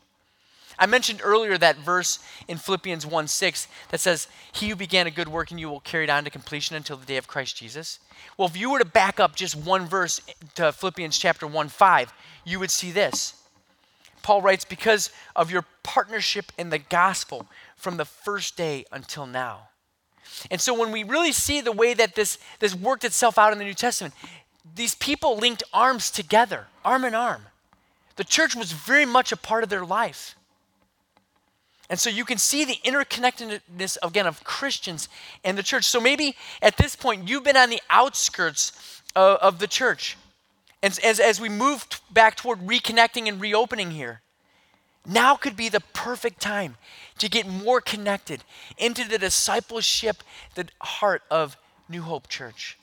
I 0.78 0.84
mentioned 0.84 1.22
earlier 1.24 1.56
that 1.56 1.78
verse 1.78 2.18
in 2.46 2.58
Philippians 2.58 3.06
1 3.06 3.28
6 3.28 3.66
that 3.88 4.00
says, 4.00 4.28
He 4.52 4.68
who 4.68 4.76
began 4.76 5.06
a 5.06 5.10
good 5.10 5.28
work 5.28 5.52
in 5.52 5.56
you 5.56 5.70
will 5.70 5.80
carry 5.80 6.04
it 6.04 6.10
on 6.10 6.24
to 6.24 6.30
completion 6.30 6.76
until 6.76 6.98
the 6.98 7.06
day 7.06 7.16
of 7.16 7.26
Christ 7.26 7.56
Jesus. 7.56 7.98
Well, 8.36 8.48
if 8.48 8.58
you 8.58 8.68
were 8.68 8.78
to 8.78 8.84
back 8.84 9.18
up 9.18 9.36
just 9.36 9.56
one 9.56 9.86
verse 9.86 10.20
to 10.56 10.70
Philippians 10.70 11.16
chapter 11.16 11.46
1 11.46 11.68
5, 11.70 12.12
you 12.44 12.60
would 12.60 12.70
see 12.70 12.90
this. 12.90 13.42
Paul 14.20 14.42
writes, 14.42 14.66
Because 14.66 15.08
of 15.34 15.50
your 15.50 15.64
partnership 15.82 16.52
in 16.58 16.68
the 16.68 16.78
gospel 16.78 17.46
from 17.74 17.96
the 17.96 18.04
first 18.04 18.54
day 18.54 18.84
until 18.92 19.24
now. 19.24 19.68
And 20.50 20.60
so 20.60 20.78
when 20.78 20.92
we 20.92 21.04
really 21.04 21.32
see 21.32 21.60
the 21.60 21.72
way 21.72 21.94
that 21.94 22.14
this, 22.14 22.38
this 22.58 22.74
worked 22.74 23.04
itself 23.04 23.38
out 23.38 23.52
in 23.52 23.58
the 23.58 23.64
New 23.64 23.74
Testament, 23.74 24.14
these 24.74 24.94
people 24.94 25.36
linked 25.36 25.62
arms 25.72 26.10
together, 26.10 26.66
arm 26.84 27.04
in 27.04 27.14
arm. 27.14 27.42
The 28.16 28.24
church 28.24 28.54
was 28.54 28.72
very 28.72 29.06
much 29.06 29.32
a 29.32 29.36
part 29.36 29.62
of 29.62 29.68
their 29.68 29.84
life. 29.84 30.36
And 31.90 31.98
so 31.98 32.08
you 32.08 32.24
can 32.24 32.38
see 32.38 32.64
the 32.64 32.76
interconnectedness, 32.84 33.98
again, 34.02 34.26
of 34.26 34.42
Christians 34.42 35.08
and 35.44 35.58
the 35.58 35.62
church. 35.62 35.84
So 35.84 36.00
maybe 36.00 36.34
at 36.62 36.76
this 36.76 36.96
point, 36.96 37.28
you've 37.28 37.44
been 37.44 37.56
on 37.56 37.70
the 37.70 37.82
outskirts 37.90 39.02
of, 39.14 39.38
of 39.38 39.58
the 39.58 39.66
church. 39.66 40.16
And 40.82 40.98
as, 41.04 41.20
as 41.20 41.40
we 41.40 41.48
move 41.48 41.86
back 42.10 42.36
toward 42.36 42.60
reconnecting 42.60 43.28
and 43.28 43.40
reopening 43.40 43.90
here, 43.90 44.22
now 45.06 45.36
could 45.36 45.56
be 45.56 45.68
the 45.68 45.80
perfect 45.92 46.40
time 46.40 46.76
to 47.18 47.28
get 47.28 47.46
more 47.46 47.80
connected 47.80 48.42
into 48.78 49.06
the 49.06 49.18
discipleship, 49.18 50.22
the 50.54 50.68
heart 50.80 51.22
of 51.30 51.56
New 51.88 52.02
Hope 52.02 52.28
Church. 52.28 52.78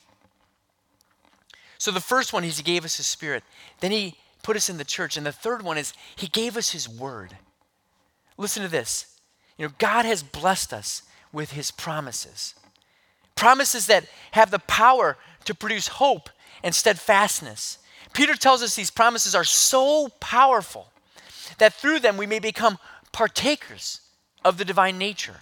So 1.78 1.90
the 1.90 2.00
first 2.00 2.32
one 2.32 2.44
is 2.44 2.58
He 2.58 2.64
gave 2.64 2.86
us 2.86 2.98
His 2.98 3.08
Spirit. 3.08 3.44
Then 3.80 3.92
He 3.92 4.16
put 4.44 4.56
us 4.56 4.70
in 4.70 4.78
the 4.78 4.84
church. 4.84 5.18
And 5.18 5.26
the 5.26 5.32
third 5.32 5.64
one 5.64 5.78
is 5.78 5.94
He 6.16 6.28
gave 6.28 6.56
us 6.56 6.72
His 6.72 6.88
Word. 6.88 7.38
Listen 8.38 8.62
to 8.62 8.70
this. 8.70 9.20
You 9.58 9.68
know, 9.68 9.74
God 9.80 10.06
has 10.06 10.22
blessed 10.22 10.74
us 10.74 11.02
with 11.34 11.52
His 11.54 11.72
promises. 11.72 12.54
Promises 13.36 13.88
that 13.88 14.06
have 14.32 14.52
the 14.52 14.60
power 14.60 15.18
to 15.46 15.56
produce 15.56 15.88
hope 15.88 16.30
and 16.64 16.76
steadfastness. 16.76 17.80
Peter 18.14 18.36
tells 18.36 18.62
us 18.62 18.76
these 18.76 18.92
promises 18.92 19.34
are 19.34 19.44
so 19.44 20.10
powerful 20.20 20.92
that 21.62 21.76
through 21.76 22.00
them 22.00 22.18
we 22.18 22.26
may 22.26 22.40
become 22.40 22.80
partakers 23.12 24.02
of 24.44 24.58
the 24.58 24.66
divine 24.66 24.98
nature. 24.98 25.42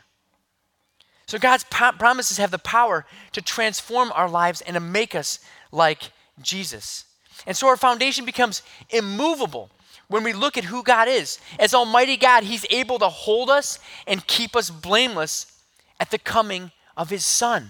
So 1.28 1.40
God's 1.40 1.64
promises 1.64 2.38
have 2.40 2.52
the 2.52 2.60
power 2.60 3.06
to 3.32 3.42
transform 3.42 4.12
our 4.14 4.30
lives 4.30 4.60
and 4.60 4.74
to 4.74 4.82
make 4.82 5.16
us 5.16 5.40
like 5.72 6.12
Jesus. 6.42 7.06
And 7.48 7.56
so 7.56 7.68
our 7.70 7.78
foundation 7.78 8.26
becomes 8.26 8.64
immovable 8.90 9.70
when 10.10 10.26
we 10.26 10.34
look 10.34 10.58
at 10.58 10.66
who 10.66 10.84
God 10.84 11.08
is. 11.08 11.40
As 11.58 11.74
Almighty 11.74 12.18
God, 12.18 12.44
He's 12.44 12.66
able 12.70 13.00
to 13.00 13.08
hold 13.08 13.50
us 13.50 13.80
and 14.06 14.28
keep 14.28 14.58
us 14.58 14.70
blameless 14.70 15.64
at 16.02 16.12
the 16.12 16.20
coming 16.20 16.74
of 16.98 17.10
His 17.10 17.26
Son. 17.26 17.70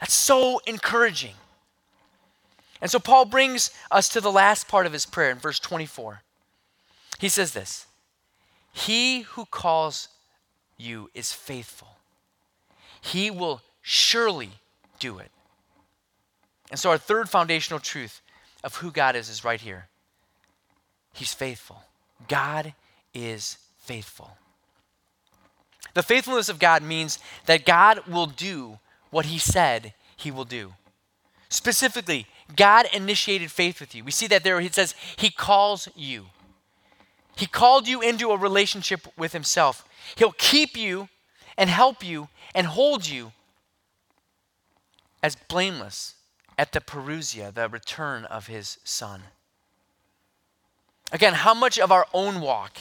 That's 0.00 0.14
so 0.14 0.60
encouraging. 0.66 1.34
And 2.80 2.90
so 2.90 2.98
Paul 2.98 3.26
brings 3.26 3.70
us 3.92 4.08
to 4.08 4.20
the 4.20 4.32
last 4.32 4.66
part 4.66 4.86
of 4.86 4.92
his 4.92 5.06
prayer 5.06 5.30
in 5.30 5.38
verse 5.38 5.60
24. 5.60 6.22
He 7.18 7.28
says 7.28 7.52
this 7.52 7.86
He 8.72 9.22
who 9.22 9.44
calls 9.46 10.08
you 10.76 11.10
is 11.14 11.32
faithful, 11.32 11.96
he 13.00 13.30
will 13.30 13.62
surely 13.82 14.50
do 14.98 15.18
it. 15.18 15.30
And 16.70 16.80
so, 16.80 16.90
our 16.90 16.98
third 16.98 17.28
foundational 17.28 17.80
truth 17.80 18.20
of 18.64 18.76
who 18.76 18.90
God 18.90 19.14
is 19.16 19.28
is 19.28 19.44
right 19.44 19.60
here 19.60 19.88
He's 21.12 21.32
faithful. 21.32 21.82
God 22.28 22.74
is 23.14 23.58
faithful. 23.78 24.36
The 25.94 26.02
faithfulness 26.02 26.50
of 26.50 26.58
God 26.58 26.82
means 26.82 27.18
that 27.46 27.64
God 27.64 28.06
will 28.06 28.26
do 28.26 28.78
what 29.10 29.26
he 29.26 29.38
said 29.38 29.94
he 30.16 30.30
will 30.30 30.44
do. 30.44 30.72
Specifically, 31.48 32.26
God 32.54 32.86
initiated 32.92 33.50
faith 33.50 33.80
with 33.80 33.94
you. 33.94 34.02
We 34.02 34.10
see 34.10 34.26
that 34.28 34.42
there, 34.42 34.60
He 34.60 34.68
says, 34.68 34.94
He 35.16 35.30
calls 35.30 35.88
you. 35.94 36.26
He 37.36 37.46
called 37.46 37.86
you 37.86 38.00
into 38.00 38.30
a 38.30 38.38
relationship 38.38 39.06
with 39.16 39.32
Himself. 39.32 39.86
He'll 40.16 40.32
keep 40.32 40.76
you 40.76 41.08
and 41.56 41.70
help 41.70 42.04
you 42.04 42.28
and 42.54 42.66
hold 42.66 43.06
you 43.06 43.32
as 45.22 45.36
blameless 45.36 46.14
at 46.58 46.72
the 46.72 46.80
parousia, 46.80 47.52
the 47.52 47.68
return 47.68 48.24
of 48.24 48.48
His 48.48 48.78
Son. 48.82 49.22
Again, 51.12 51.34
how 51.34 51.54
much 51.54 51.78
of 51.78 51.92
our 51.92 52.06
own 52.12 52.40
walk 52.40 52.78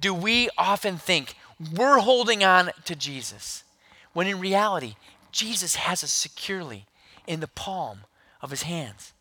do 0.00 0.12
we 0.12 0.48
often 0.58 0.98
think 0.98 1.34
we're 1.74 1.98
holding 1.98 2.44
on 2.44 2.70
to 2.84 2.94
Jesus 2.94 3.64
when 4.12 4.26
in 4.26 4.40
reality, 4.40 4.96
Jesus 5.32 5.76
has 5.76 6.04
us 6.04 6.12
securely 6.12 6.86
in 7.26 7.40
the 7.40 7.48
palm 7.48 8.00
of 8.42 8.50
his 8.50 8.62
hands? 8.62 9.12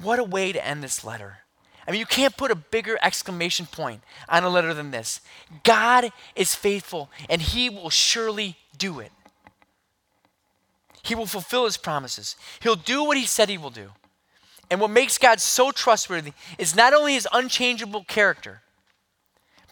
What 0.00 0.18
a 0.18 0.24
way 0.24 0.52
to 0.52 0.64
end 0.64 0.82
this 0.82 1.04
letter. 1.04 1.38
I 1.86 1.90
mean, 1.90 2.00
you 2.00 2.06
can't 2.06 2.36
put 2.36 2.50
a 2.50 2.54
bigger 2.54 2.98
exclamation 3.02 3.66
point 3.66 4.02
on 4.28 4.44
a 4.44 4.48
letter 4.48 4.74
than 4.74 4.90
this. 4.90 5.20
God 5.64 6.12
is 6.36 6.54
faithful, 6.54 7.10
and 7.30 7.40
he 7.40 7.70
will 7.70 7.90
surely 7.90 8.56
do 8.76 9.00
it. 9.00 9.10
He 11.02 11.14
will 11.14 11.26
fulfill 11.26 11.64
his 11.64 11.78
promises. 11.78 12.36
He'll 12.60 12.76
do 12.76 13.04
what 13.04 13.16
he 13.16 13.24
said 13.24 13.48
he 13.48 13.56
will 13.56 13.70
do. 13.70 13.92
And 14.70 14.80
what 14.80 14.90
makes 14.90 15.16
God 15.16 15.40
so 15.40 15.70
trustworthy 15.70 16.34
is 16.58 16.76
not 16.76 16.92
only 16.92 17.14
his 17.14 17.26
unchangeable 17.32 18.04
character, 18.04 18.60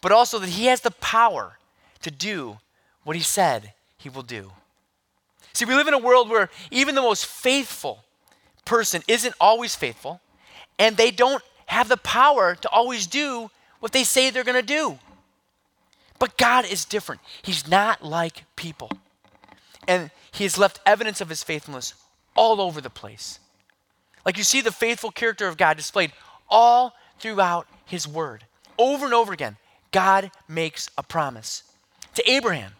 but 0.01 0.11
also 0.11 0.39
that 0.39 0.49
he 0.49 0.65
has 0.65 0.81
the 0.81 0.91
power 0.91 1.59
to 2.01 2.09
do 2.09 2.57
what 3.03 3.15
he 3.15 3.21
said 3.21 3.73
he 3.95 4.09
will 4.09 4.23
do. 4.23 4.51
See, 5.53 5.65
we 5.65 5.75
live 5.75 5.87
in 5.87 5.93
a 5.93 5.99
world 5.99 6.29
where 6.29 6.49
even 6.71 6.95
the 6.95 7.01
most 7.01 7.27
faithful 7.27 8.03
person 8.67 9.01
isn't 9.07 9.33
always 9.41 9.75
faithful, 9.75 10.21
and 10.77 10.95
they 10.95 11.11
don't 11.11 11.41
have 11.65 11.89
the 11.89 11.97
power 11.97 12.55
to 12.55 12.69
always 12.69 13.07
do 13.07 13.49
what 13.79 13.91
they 13.91 14.03
say 14.03 14.29
they're 14.29 14.43
going 14.43 14.61
to 14.61 14.61
do. 14.61 14.99
But 16.19 16.37
God 16.37 16.65
is 16.65 16.85
different. 16.85 17.21
He's 17.41 17.67
not 17.67 18.03
like 18.03 18.43
people. 18.55 18.91
And 19.87 20.11
He 20.31 20.43
has 20.43 20.57
left 20.57 20.79
evidence 20.85 21.21
of 21.21 21.29
His 21.29 21.43
faithfulness 21.43 21.93
all 22.35 22.61
over 22.61 22.79
the 22.81 22.89
place. 22.89 23.39
Like 24.25 24.37
you 24.37 24.43
see 24.43 24.61
the 24.61 24.71
faithful 24.71 25.11
character 25.11 25.47
of 25.47 25.57
God 25.57 25.77
displayed 25.77 26.11
all 26.49 26.93
throughout 27.19 27.67
his 27.85 28.07
word. 28.07 28.45
Over 28.77 29.05
and 29.05 29.13
over 29.13 29.33
again, 29.33 29.57
God 29.91 30.31
makes 30.47 30.89
a 30.97 31.03
promise. 31.03 31.63
To 32.15 32.29
Abraham, 32.29 32.73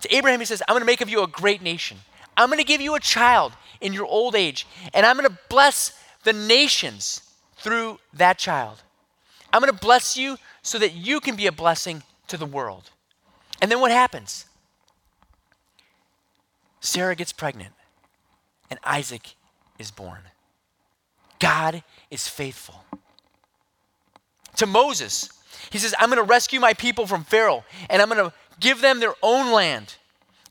to 0.00 0.14
Abraham, 0.14 0.40
he 0.40 0.46
says, 0.46 0.62
I'm 0.66 0.72
going 0.72 0.80
to 0.80 0.86
make 0.86 1.00
of 1.00 1.08
you 1.08 1.22
a 1.22 1.28
great 1.28 1.62
nation. 1.62 1.98
I'm 2.36 2.48
going 2.48 2.58
to 2.58 2.64
give 2.64 2.80
you 2.80 2.94
a 2.94 3.00
child 3.00 3.52
in 3.80 3.92
your 3.92 4.06
old 4.06 4.34
age, 4.34 4.66
and 4.92 5.06
I'm 5.06 5.16
going 5.16 5.28
to 5.28 5.38
bless 5.48 5.98
the 6.24 6.32
nations 6.32 7.22
through 7.56 7.98
that 8.12 8.38
child. 8.38 8.82
I'm 9.52 9.60
going 9.60 9.72
to 9.72 9.78
bless 9.78 10.16
you 10.16 10.36
so 10.62 10.78
that 10.78 10.94
you 10.94 11.20
can 11.20 11.36
be 11.36 11.46
a 11.46 11.52
blessing 11.52 12.02
to 12.28 12.36
the 12.36 12.46
world. 12.46 12.90
And 13.60 13.70
then 13.70 13.80
what 13.80 13.90
happens? 13.90 14.46
Sarah 16.80 17.14
gets 17.14 17.32
pregnant, 17.32 17.72
and 18.70 18.78
Isaac 18.84 19.34
is 19.78 19.90
born. 19.90 20.20
God 21.38 21.82
is 22.10 22.28
faithful. 22.28 22.84
To 24.56 24.66
Moses, 24.66 25.30
he 25.70 25.78
says, 25.78 25.94
I'm 25.98 26.10
going 26.10 26.22
to 26.22 26.22
rescue 26.22 26.60
my 26.60 26.74
people 26.74 27.06
from 27.06 27.24
Pharaoh, 27.24 27.64
and 27.88 28.00
I'm 28.00 28.08
going 28.08 28.30
to 28.30 28.34
give 28.58 28.80
them 28.80 29.00
their 29.00 29.14
own 29.22 29.52
land, 29.52 29.96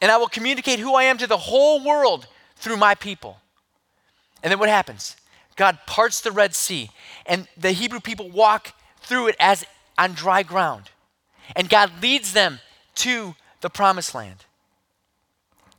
and 0.01 0.11
I 0.11 0.17
will 0.17 0.27
communicate 0.27 0.79
who 0.79 0.95
I 0.95 1.03
am 1.03 1.17
to 1.19 1.27
the 1.27 1.37
whole 1.37 1.83
world 1.83 2.27
through 2.59 2.77
my 2.77 2.95
people. 2.95 3.39
And 4.43 4.51
then 4.51 4.59
what 4.59 4.69
happens? 4.69 5.17
God 5.55 5.79
parts 5.85 6.21
the 6.21 6.31
Red 6.31 6.55
Sea, 6.55 6.89
and 7.25 7.47
the 7.57 7.71
Hebrew 7.71 7.99
people 7.99 8.29
walk 8.29 8.73
through 9.01 9.27
it 9.27 9.35
as 9.39 9.65
on 9.97 10.13
dry 10.13 10.43
ground. 10.43 10.91
And 11.55 11.69
God 11.69 11.91
leads 12.01 12.31
them 12.33 12.59
to 12.95 13.35
the 13.61 13.69
promised 13.69 14.15
land. 14.15 14.45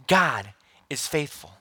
God 0.07 0.53
is 0.91 1.07
faithful 1.07 1.53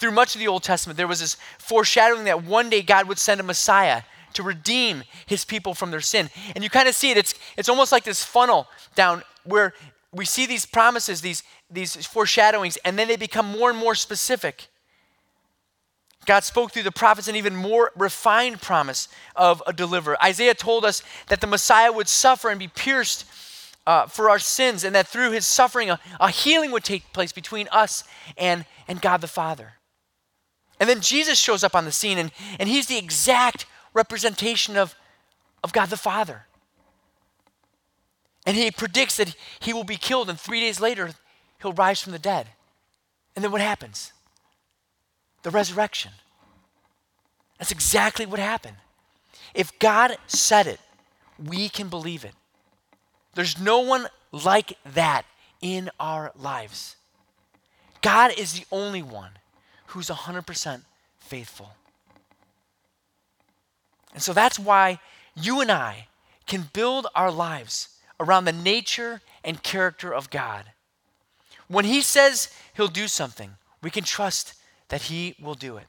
through 0.00 0.10
much 0.10 0.34
of 0.34 0.38
the 0.38 0.48
Old 0.48 0.62
Testament, 0.62 0.96
there 0.96 1.06
was 1.06 1.20
this 1.20 1.36
foreshadowing 1.58 2.24
that 2.24 2.42
one 2.42 2.70
day 2.70 2.80
God 2.80 3.06
would 3.06 3.18
send 3.18 3.38
a 3.38 3.44
Messiah 3.44 4.02
to 4.32 4.42
redeem 4.42 5.02
his 5.26 5.44
people 5.44 5.74
from 5.74 5.90
their 5.90 6.00
sin. 6.00 6.30
And 6.54 6.64
you 6.64 6.70
kind 6.70 6.88
of 6.88 6.94
see 6.94 7.10
it, 7.10 7.18
it's, 7.18 7.34
it's 7.58 7.68
almost 7.68 7.92
like 7.92 8.04
this 8.04 8.24
funnel 8.24 8.66
down 8.94 9.22
where 9.44 9.74
we 10.12 10.24
see 10.24 10.46
these 10.46 10.66
promises, 10.66 11.20
these, 11.20 11.42
these 11.70 11.94
foreshadowings, 12.06 12.76
and 12.84 12.98
then 12.98 13.08
they 13.08 13.16
become 13.16 13.46
more 13.46 13.70
and 13.70 13.78
more 13.78 13.94
specific. 13.94 14.68
God 16.26 16.44
spoke 16.44 16.72
through 16.72 16.82
the 16.82 16.92
prophets 16.92 17.28
an 17.28 17.36
even 17.36 17.56
more 17.56 17.92
refined 17.96 18.60
promise 18.60 19.08
of 19.36 19.62
a 19.66 19.72
deliverer. 19.72 20.22
Isaiah 20.22 20.54
told 20.54 20.84
us 20.84 21.02
that 21.28 21.40
the 21.40 21.46
Messiah 21.46 21.92
would 21.92 22.08
suffer 22.08 22.50
and 22.50 22.58
be 22.58 22.68
pierced 22.68 23.24
uh, 23.86 24.06
for 24.06 24.28
our 24.28 24.38
sins, 24.38 24.84
and 24.84 24.94
that 24.94 25.08
through 25.08 25.30
his 25.30 25.46
suffering, 25.46 25.90
a, 25.90 25.98
a 26.20 26.30
healing 26.30 26.70
would 26.70 26.84
take 26.84 27.12
place 27.12 27.32
between 27.32 27.68
us 27.72 28.04
and, 28.36 28.66
and 28.86 29.00
God 29.00 29.20
the 29.20 29.26
Father. 29.26 29.74
And 30.78 30.88
then 30.88 31.00
Jesus 31.00 31.38
shows 31.38 31.64
up 31.64 31.74
on 31.74 31.84
the 31.84 31.92
scene, 31.92 32.18
and, 32.18 32.30
and 32.58 32.68
he's 32.68 32.86
the 32.86 32.98
exact 32.98 33.66
representation 33.94 34.76
of, 34.76 34.94
of 35.64 35.72
God 35.72 35.86
the 35.86 35.96
Father. 35.96 36.46
And 38.46 38.56
he 38.56 38.70
predicts 38.70 39.16
that 39.16 39.34
he 39.60 39.72
will 39.72 39.84
be 39.84 39.96
killed, 39.96 40.30
and 40.30 40.38
three 40.38 40.60
days 40.60 40.80
later, 40.80 41.10
he'll 41.60 41.72
rise 41.72 42.00
from 42.00 42.12
the 42.12 42.18
dead. 42.18 42.48
And 43.36 43.44
then 43.44 43.52
what 43.52 43.60
happens? 43.60 44.12
The 45.42 45.50
resurrection. 45.50 46.12
That's 47.58 47.70
exactly 47.70 48.26
what 48.26 48.40
happened. 48.40 48.76
If 49.54 49.78
God 49.78 50.16
said 50.26 50.66
it, 50.66 50.80
we 51.38 51.68
can 51.68 51.88
believe 51.88 52.24
it. 52.24 52.34
There's 53.34 53.58
no 53.58 53.80
one 53.80 54.06
like 54.32 54.76
that 54.84 55.24
in 55.60 55.90
our 55.98 56.32
lives. 56.36 56.96
God 58.02 58.32
is 58.38 58.54
the 58.54 58.64
only 58.72 59.02
one 59.02 59.32
who's 59.86 60.08
100% 60.08 60.82
faithful. 61.18 61.70
And 64.12 64.22
so 64.22 64.32
that's 64.32 64.58
why 64.58 64.98
you 65.34 65.60
and 65.60 65.70
I 65.70 66.08
can 66.46 66.70
build 66.72 67.06
our 67.14 67.30
lives 67.30 67.99
around 68.20 68.44
the 68.44 68.52
nature 68.52 69.20
and 69.42 69.62
character 69.62 70.12
of 70.12 70.30
God. 70.30 70.66
When 71.66 71.84
He 71.84 72.00
says 72.02 72.54
He'll 72.76 72.88
do 72.88 73.08
something, 73.08 73.52
we 73.82 73.90
can 73.90 74.04
trust 74.04 74.54
that 74.88 75.02
He 75.02 75.34
will 75.42 75.54
do 75.54 75.76
it. 75.76 75.86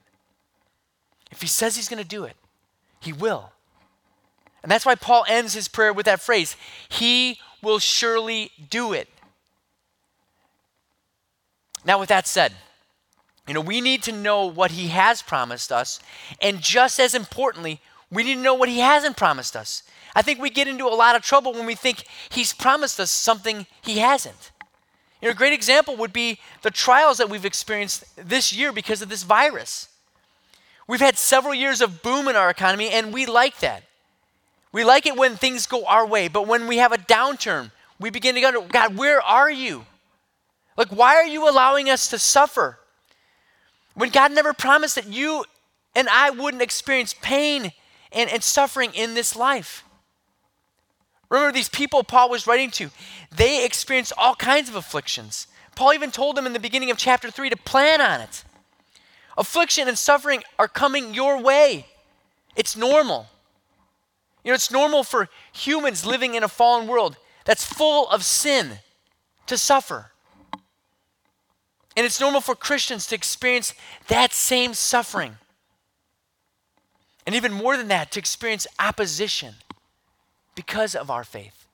If 1.29 1.41
He 1.41 1.47
says 1.47 1.75
He's 1.75 1.89
going 1.89 2.01
to 2.01 2.07
do 2.07 2.23
it, 2.23 2.35
He 2.99 3.13
will. 3.13 3.51
And 4.63 4.71
that's 4.71 4.85
why 4.85 4.95
Paul 4.95 5.25
ends 5.27 5.53
his 5.53 5.67
prayer 5.67 5.91
with 5.91 6.05
that 6.05 6.21
phrase 6.21 6.55
He 6.89 7.39
will 7.61 7.79
surely 7.79 8.51
do 8.69 8.93
it. 8.93 9.07
Now, 11.83 11.99
with 11.99 12.09
that 12.09 12.27
said, 12.27 12.53
you 13.47 13.55
know, 13.55 13.61
we 13.61 13.81
need 13.81 14.03
to 14.03 14.11
know 14.11 14.45
what 14.45 14.71
He 14.71 14.89
has 14.89 15.21
promised 15.21 15.71
us, 15.71 15.99
and 16.41 16.61
just 16.61 16.99
as 16.99 17.15
importantly, 17.15 17.81
we 18.11 18.23
need 18.23 18.35
to 18.35 18.41
know 18.41 18.53
what 18.53 18.69
He 18.69 18.79
hasn't 18.79 19.17
promised 19.17 19.55
us. 19.55 19.83
I 20.15 20.21
think 20.21 20.39
we 20.39 20.49
get 20.49 20.67
into 20.67 20.85
a 20.85 20.89
lot 20.89 21.15
of 21.15 21.21
trouble 21.21 21.53
when 21.53 21.65
we 21.65 21.75
think 21.75 22.05
He's 22.29 22.53
promised 22.53 22.99
us 22.99 23.11
something 23.11 23.65
He 23.81 23.99
hasn't. 23.99 24.51
You 25.21 25.27
know, 25.27 25.31
a 25.31 25.35
great 25.35 25.53
example 25.53 25.95
would 25.97 26.13
be 26.13 26.39
the 26.63 26.71
trials 26.71 27.17
that 27.17 27.29
we've 27.29 27.45
experienced 27.45 28.03
this 28.15 28.51
year 28.51 28.71
because 28.71 29.01
of 29.01 29.09
this 29.09 29.23
virus. 29.23 29.87
We've 30.87 30.99
had 30.99 31.17
several 31.17 31.53
years 31.53 31.79
of 31.79 32.01
boom 32.01 32.27
in 32.27 32.35
our 32.35 32.49
economy, 32.49 32.89
and 32.89 33.13
we 33.13 33.25
like 33.25 33.59
that. 33.59 33.83
We 34.71 34.83
like 34.83 35.05
it 35.05 35.15
when 35.15 35.35
things 35.35 35.67
go 35.67 35.85
our 35.85 36.05
way, 36.05 36.27
but 36.27 36.47
when 36.47 36.67
we 36.67 36.77
have 36.77 36.91
a 36.91 36.97
downturn, 36.97 37.71
we 37.99 38.09
begin 38.09 38.35
to 38.35 38.41
go, 38.41 38.61
God, 38.63 38.97
where 38.97 39.21
are 39.21 39.51
you? 39.51 39.85
Like, 40.75 40.89
why 40.89 41.15
are 41.15 41.25
you 41.25 41.47
allowing 41.47 41.89
us 41.89 42.07
to 42.09 42.17
suffer? 42.17 42.79
When 43.93 44.09
God 44.09 44.31
never 44.31 44.53
promised 44.53 44.95
that 44.95 45.07
you 45.07 45.45
and 45.95 46.07
I 46.09 46.29
wouldn't 46.29 46.63
experience 46.63 47.13
pain 47.21 47.71
and, 48.11 48.29
and 48.29 48.43
suffering 48.43 48.91
in 48.93 49.13
this 49.13 49.35
life. 49.35 49.83
Remember, 51.31 51.53
these 51.53 51.69
people 51.69 52.03
Paul 52.03 52.29
was 52.29 52.45
writing 52.45 52.69
to, 52.71 52.91
they 53.33 53.65
experienced 53.65 54.11
all 54.17 54.35
kinds 54.35 54.67
of 54.67 54.75
afflictions. 54.75 55.47
Paul 55.75 55.93
even 55.93 56.11
told 56.11 56.35
them 56.35 56.45
in 56.45 56.51
the 56.51 56.59
beginning 56.59 56.91
of 56.91 56.97
chapter 56.97 57.31
3 57.31 57.49
to 57.49 57.55
plan 57.55 58.01
on 58.01 58.19
it. 58.19 58.43
Affliction 59.37 59.87
and 59.87 59.97
suffering 59.97 60.43
are 60.59 60.67
coming 60.67 61.13
your 61.13 61.41
way. 61.41 61.85
It's 62.57 62.75
normal. 62.75 63.27
You 64.43 64.51
know, 64.51 64.55
it's 64.55 64.71
normal 64.71 65.03
for 65.03 65.29
humans 65.53 66.05
living 66.05 66.35
in 66.35 66.43
a 66.43 66.49
fallen 66.49 66.85
world 66.85 67.15
that's 67.45 67.63
full 67.63 68.09
of 68.09 68.25
sin 68.25 68.79
to 69.47 69.57
suffer. 69.57 70.11
And 71.95 72.05
it's 72.05 72.19
normal 72.19 72.41
for 72.41 72.55
Christians 72.55 73.07
to 73.07 73.15
experience 73.15 73.73
that 74.09 74.33
same 74.33 74.73
suffering. 74.73 75.37
And 77.25 77.35
even 77.35 77.53
more 77.53 77.77
than 77.77 77.87
that, 77.87 78.11
to 78.11 78.19
experience 78.19 78.67
opposition 78.79 79.55
because 80.55 80.95
of 80.95 81.09
our 81.09 81.23
faith. 81.23 81.65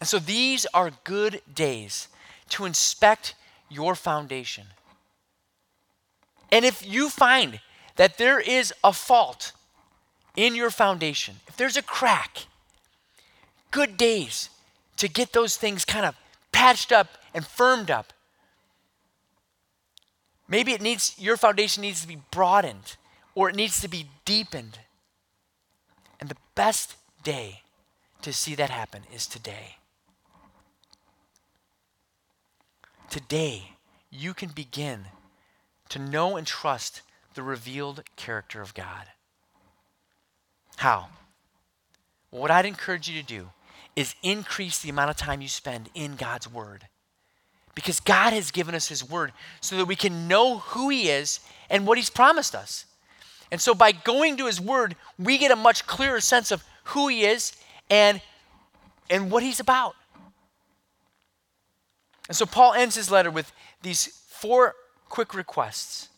And 0.00 0.08
so 0.08 0.18
these 0.18 0.66
are 0.72 0.92
good 1.04 1.42
days 1.52 2.08
to 2.50 2.64
inspect 2.64 3.34
your 3.68 3.94
foundation. 3.94 4.66
And 6.50 6.64
if 6.64 6.86
you 6.86 7.08
find 7.08 7.60
that 7.96 8.16
there 8.16 8.40
is 8.40 8.72
a 8.82 8.92
fault 8.92 9.52
in 10.36 10.54
your 10.54 10.70
foundation, 10.70 11.36
if 11.46 11.56
there's 11.56 11.76
a 11.76 11.82
crack, 11.82 12.46
good 13.70 13.96
days 13.96 14.50
to 14.96 15.08
get 15.08 15.32
those 15.32 15.56
things 15.56 15.84
kind 15.84 16.06
of 16.06 16.14
patched 16.52 16.92
up 16.92 17.08
and 17.34 17.46
firmed 17.46 17.90
up. 17.90 18.12
Maybe 20.48 20.72
it 20.72 20.80
needs 20.80 21.14
your 21.18 21.36
foundation 21.36 21.82
needs 21.82 22.00
to 22.00 22.08
be 22.08 22.18
broadened 22.30 22.96
or 23.34 23.50
it 23.50 23.56
needs 23.56 23.80
to 23.82 23.88
be 23.88 24.08
deepened. 24.24 24.78
Best 26.58 26.96
day 27.22 27.60
to 28.20 28.32
see 28.32 28.56
that 28.56 28.68
happen 28.68 29.02
is 29.14 29.28
today. 29.28 29.76
Today, 33.08 33.76
you 34.10 34.34
can 34.34 34.48
begin 34.48 35.04
to 35.90 36.00
know 36.00 36.36
and 36.36 36.44
trust 36.44 37.02
the 37.34 37.44
revealed 37.44 38.02
character 38.16 38.60
of 38.60 38.74
God. 38.74 39.06
How? 40.78 41.10
What 42.30 42.50
I'd 42.50 42.66
encourage 42.66 43.08
you 43.08 43.22
to 43.22 43.24
do 43.24 43.50
is 43.94 44.16
increase 44.24 44.80
the 44.80 44.90
amount 44.90 45.10
of 45.10 45.16
time 45.16 45.40
you 45.40 45.46
spend 45.46 45.90
in 45.94 46.16
God's 46.16 46.52
Word. 46.52 46.88
Because 47.76 48.00
God 48.00 48.32
has 48.32 48.50
given 48.50 48.74
us 48.74 48.88
His 48.88 49.08
Word 49.08 49.32
so 49.60 49.76
that 49.76 49.84
we 49.86 49.94
can 49.94 50.26
know 50.26 50.58
who 50.58 50.88
He 50.88 51.08
is 51.08 51.38
and 51.70 51.86
what 51.86 51.98
He's 51.98 52.10
promised 52.10 52.56
us. 52.56 52.84
And 53.50 53.60
so 53.60 53.74
by 53.74 53.92
going 53.92 54.36
to 54.38 54.46
His 54.46 54.60
Word, 54.60 54.96
we 55.18 55.38
get 55.38 55.50
a 55.50 55.56
much 55.56 55.86
clearer 55.86 56.20
sense 56.20 56.50
of 56.50 56.64
who 56.84 57.08
He 57.08 57.24
is 57.24 57.52
and, 57.90 58.20
and 59.10 59.30
what 59.30 59.42
He's 59.42 59.60
about. 59.60 59.94
And 62.28 62.36
so 62.36 62.46
Paul 62.46 62.74
ends 62.74 62.94
his 62.94 63.10
letter 63.10 63.30
with 63.30 63.52
these 63.82 64.06
four 64.28 64.74
quick 65.08 65.34
requests. 65.34 66.08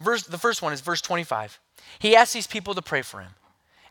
Verse, 0.00 0.24
the 0.24 0.38
first 0.38 0.60
one 0.60 0.74
is 0.74 0.82
verse 0.82 1.00
25. 1.00 1.58
He 1.98 2.14
asks 2.14 2.34
these 2.34 2.46
people 2.46 2.74
to 2.74 2.82
pray 2.82 3.02
for 3.02 3.20
him. 3.20 3.32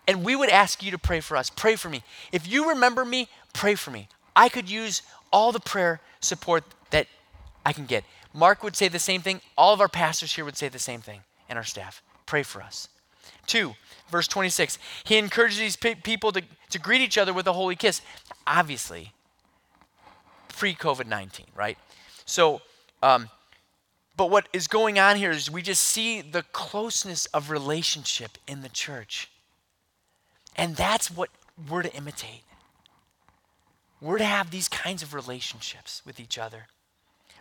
And 0.08 0.24
we 0.24 0.36
would 0.36 0.50
ask 0.50 0.84
you 0.84 0.92
to 0.92 1.00
pray 1.00 1.20
for 1.20 1.36
us. 1.36 1.50
Pray 1.50 1.76
for 1.76 1.90
me. 1.90 2.04
If 2.32 2.48
you 2.48 2.70
remember 2.70 3.04
me, 3.04 3.28
pray 3.54 3.74
for 3.74 3.90
me. 3.90 4.08
I 4.36 4.50
could 4.50 4.70
use 4.70 5.02
all 5.34 5.52
the 5.52 5.60
prayer 5.60 6.00
support 6.20 6.64
that 6.92 7.08
I 7.66 7.74
can 7.74 7.86
get. 7.86 8.04
Mark 8.32 8.62
would 8.62 8.76
say 8.76 8.88
the 8.88 9.00
same 9.00 9.22
thing. 9.22 9.42
All 9.58 9.74
of 9.74 9.82
our 9.82 9.88
pastors 9.88 10.36
here 10.36 10.46
would 10.46 10.58
say 10.58 10.70
the 10.70 10.78
same 10.78 11.02
thing, 11.02 11.22
and 11.50 11.58
our 11.58 11.64
staff. 11.64 12.02
Pray 12.26 12.44
for 12.44 12.62
us. 12.62 12.90
Two, 13.46 13.76
verse 14.10 14.28
26. 14.28 14.78
He 15.04 15.18
encourages 15.18 15.60
these 15.60 15.76
pe- 15.76 15.96
people 15.96 16.32
to, 16.32 16.42
to 16.70 16.80
greet 16.80 17.02
each 17.02 17.18
other 17.18 17.34
with 17.34 17.48
a 17.48 17.54
holy 17.54 17.76
kiss. 17.76 18.02
Obviously, 18.48 19.14
pre 20.50 20.74
COVID 20.74 21.08
19, 21.08 21.46
right? 21.56 21.78
So, 22.26 22.62
um, 23.04 23.30
but 24.18 24.30
what 24.30 24.48
is 24.54 24.68
going 24.68 24.98
on 24.98 25.18
here 25.18 25.32
is 25.32 25.52
we 25.52 25.62
just 25.62 25.84
see 25.84 26.22
the 26.22 26.44
closeness 26.52 27.26
of 27.28 27.50
relationship 27.50 28.38
in 28.48 28.62
the 28.62 28.70
church. 28.70 29.30
And 30.56 30.76
that's 30.76 31.12
what 31.12 31.30
we're 31.70 31.84
to 31.84 31.94
imitate. 31.94 32.44
We're 34.00 34.18
to 34.18 34.26
have 34.26 34.52
these 34.52 34.70
kinds 34.70 35.04
of 35.04 35.14
relationships 35.14 36.02
with 36.06 36.20
each 36.20 36.38
other. 36.38 36.68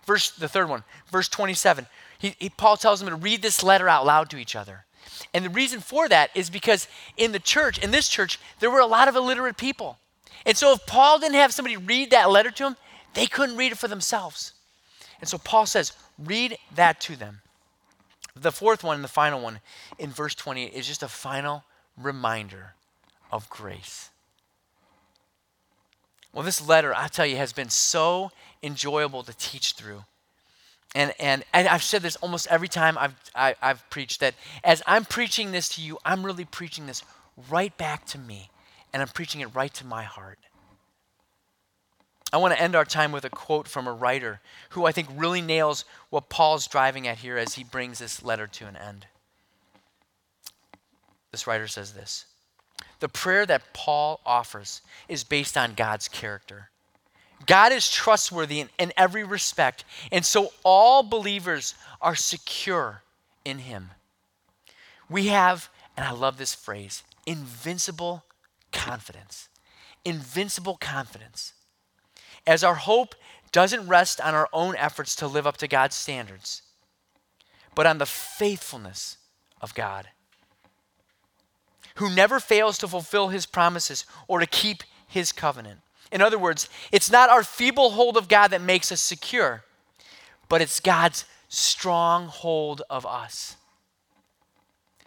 Verse 0.07 0.31
the 0.31 0.49
third 0.49 0.69
one, 0.69 0.85
verse 1.11 1.29
27. 1.29 1.87
He, 2.19 2.37
he, 2.39 2.49
Paul 2.49 2.77
tells 2.77 3.01
them 3.01 3.09
to 3.09 3.17
read 3.17 3.43
this 3.43 3.63
letter 3.63 3.89
out 3.89 4.07
loud 4.07 4.31
to 4.31 4.37
each 4.37 4.57
other. 4.57 4.85
And 5.33 5.45
the 5.45 5.51
reason 5.51 5.81
for 5.81 6.09
that 6.09 6.31
is 6.35 6.51
because 6.51 6.89
in 7.17 7.33
the 7.33 7.39
church, 7.39 7.79
in 7.79 7.91
this 7.91 8.09
church, 8.09 8.39
there 8.61 8.71
were 8.71 8.81
a 8.81 8.87
lot 8.87 9.09
of 9.09 9.17
illiterate 9.17 9.57
people. 9.57 9.99
And 10.47 10.57
so 10.57 10.73
if 10.73 10.87
Paul 10.87 11.19
didn't 11.19 11.37
have 11.37 11.53
somebody 11.53 11.77
read 11.77 12.11
that 12.11 12.31
letter 12.31 12.51
to 12.51 12.67
him, 12.69 12.77
they 13.15 13.27
couldn't 13.27 13.57
read 13.57 13.73
it 13.73 13.79
for 13.79 13.89
themselves. 13.89 14.53
And 15.21 15.29
so 15.29 15.39
Paul 15.39 15.67
says, 15.67 15.93
read 16.19 16.59
that 16.75 17.01
to 17.03 17.17
them. 17.17 17.41
The 18.37 18.53
fourth 18.53 18.83
one 18.83 19.01
the 19.03 19.09
final 19.09 19.41
one 19.41 19.61
in 19.99 20.11
verse 20.11 20.35
20 20.35 20.65
is 20.65 20.87
just 20.87 21.03
a 21.03 21.09
final 21.09 21.65
reminder 21.97 22.75
of 23.31 23.49
grace. 23.49 24.11
Well, 26.33 26.43
this 26.43 26.67
letter, 26.67 26.93
I 26.95 27.07
tell 27.07 27.27
you, 27.27 27.37
has 27.37 27.53
been 27.53 27.71
so 27.71 28.33
enjoyable 28.65 29.23
to 29.23 29.35
teach 29.37 29.73
through. 29.73 30.05
And, 30.95 31.13
and, 31.19 31.45
and 31.53 31.69
I've 31.69 31.83
said 31.83 32.03
this 32.03 32.17
almost 32.17 32.47
every 32.49 32.69
time 32.69 32.97
I've, 32.97 33.15
I, 33.35 33.49
have 33.49 33.57
i 33.63 33.69
have 33.69 33.91
preached 33.91 34.21
that 34.21 34.35
as 34.63 34.83
I'm 34.87 35.05
preaching 35.05 35.53
this 35.53 35.69
to 35.71 35.83
you, 35.83 35.99
I'm 36.05 36.25
really 36.25 36.45
preaching 36.45 36.87
this 36.87 37.03
right 37.51 37.77
back 37.77 38.07
to 38.07 38.19
me. 38.19 38.51
And 38.93 39.03
I'm 39.03 39.09
preaching 39.09 39.41
it 39.41 39.53
right 39.55 39.75
to 39.75 39.85
my 39.85 40.05
heart. 40.05 40.39
I 42.33 42.37
want 42.37 42.55
to 42.55 42.61
end 42.61 42.75
our 42.75 42.85
time 42.85 43.13
with 43.13 43.25
a 43.25 43.31
quote 43.31 43.69
from 43.69 43.87
a 43.87 43.93
writer 43.93 44.41
who 44.71 44.87
I 44.87 44.93
think 44.93 45.09
really 45.15 45.41
nails 45.41 45.85
what 46.11 46.29
Paul's 46.29 46.67
driving 46.67 47.07
at 47.07 47.19
here 47.19 47.37
as 47.37 47.55
he 47.55 47.65
brings 47.65 47.99
this 47.99 48.25
letter 48.25 48.47
to 48.47 48.67
an 48.67 48.77
end. 48.77 49.07
This 51.31 51.47
writer 51.47 51.67
says 51.67 51.93
this 51.93 52.27
The 53.01 53.09
prayer 53.09 53.47
that 53.47 53.73
Paul 53.73 54.21
offers 54.25 54.83
is 55.09 55.25
based 55.25 55.57
on 55.57 55.75
God's 55.75 56.09
character. 56.09 56.71
God 57.47 57.73
is 57.73 57.91
trustworthy 57.91 58.61
in, 58.61 58.69
in 58.79 58.93
every 58.97 59.25
respect, 59.25 59.85
and 60.13 60.25
so 60.25 60.53
all 60.63 61.03
believers 61.03 61.75
are 62.01 62.15
secure 62.15 63.03
in 63.45 63.59
him. 63.59 63.91
We 65.09 65.27
have, 65.27 65.69
and 65.97 66.07
I 66.07 66.13
love 66.13 66.39
this 66.39 66.55
phrase, 66.55 67.03
invincible 67.27 68.25
confidence. 68.73 69.49
Invincible 70.05 70.77
confidence 70.77 71.55
as 72.47 72.65
our 72.65 72.75
hope 72.75 73.15
doesn't 73.53 73.87
rest 73.87 74.21
on 74.21 74.35
our 74.35 74.49
own 74.53 74.77
efforts 74.77 75.15
to 75.17 75.27
live 75.27 75.47
up 75.47 75.57
to 75.59 75.69
God's 75.69 75.97
standards, 75.97 76.63
but 77.75 77.87
on 77.87 77.99
the 77.99 78.07
faithfulness 78.07 79.17
of 79.61 79.75
God, 79.75 80.09
who 81.97 82.11
never 82.11 82.41
fails 82.41 82.77
to 82.79 82.89
fulfill 82.89 83.29
his 83.29 83.47
promises 83.47 84.05
or 84.27 84.41
to 84.41 84.47
keep 84.47 84.83
his 85.07 85.33
covenant. 85.33 85.81
In 86.13 86.23
other 86.23 86.39
words, 86.39 86.69
it's 86.93 87.11
not 87.11 87.31
our 87.31 87.43
feeble 87.43 87.91
hold 87.91 88.17
of 88.17 88.29
God 88.29 88.49
that 88.49 88.61
makes 88.61 88.93
us 88.93 89.01
secure, 89.01 89.65
but 90.49 90.61
it's 90.61 90.81
God's 90.81 91.25
strong 91.49 92.27
hold 92.27 92.83
of 92.91 93.05
us. 93.07 93.57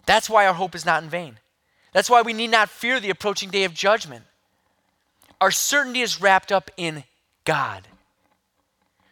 That's 0.06 0.30
why 0.30 0.48
our 0.48 0.54
hope 0.54 0.76
is 0.76 0.86
not 0.86 1.04
in 1.04 1.10
vain. 1.10 1.40
That's 1.94 2.10
why 2.10 2.22
we 2.22 2.34
need 2.34 2.52
not 2.52 2.70
fear 2.70 3.00
the 3.00 3.10
approaching 3.10 3.50
day 3.50 3.64
of 3.64 3.74
judgment. 3.74 4.26
Our 5.40 5.52
certainty 5.52 6.02
is 6.02 6.22
wrapped 6.22 6.52
up 6.52 6.72
in 6.78 7.04
God 7.44 7.88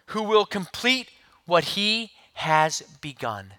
who 0.07 0.23
will 0.23 0.45
complete 0.45 1.09
what 1.45 1.63
he 1.63 2.11
has 2.33 2.81
begun. 3.01 3.53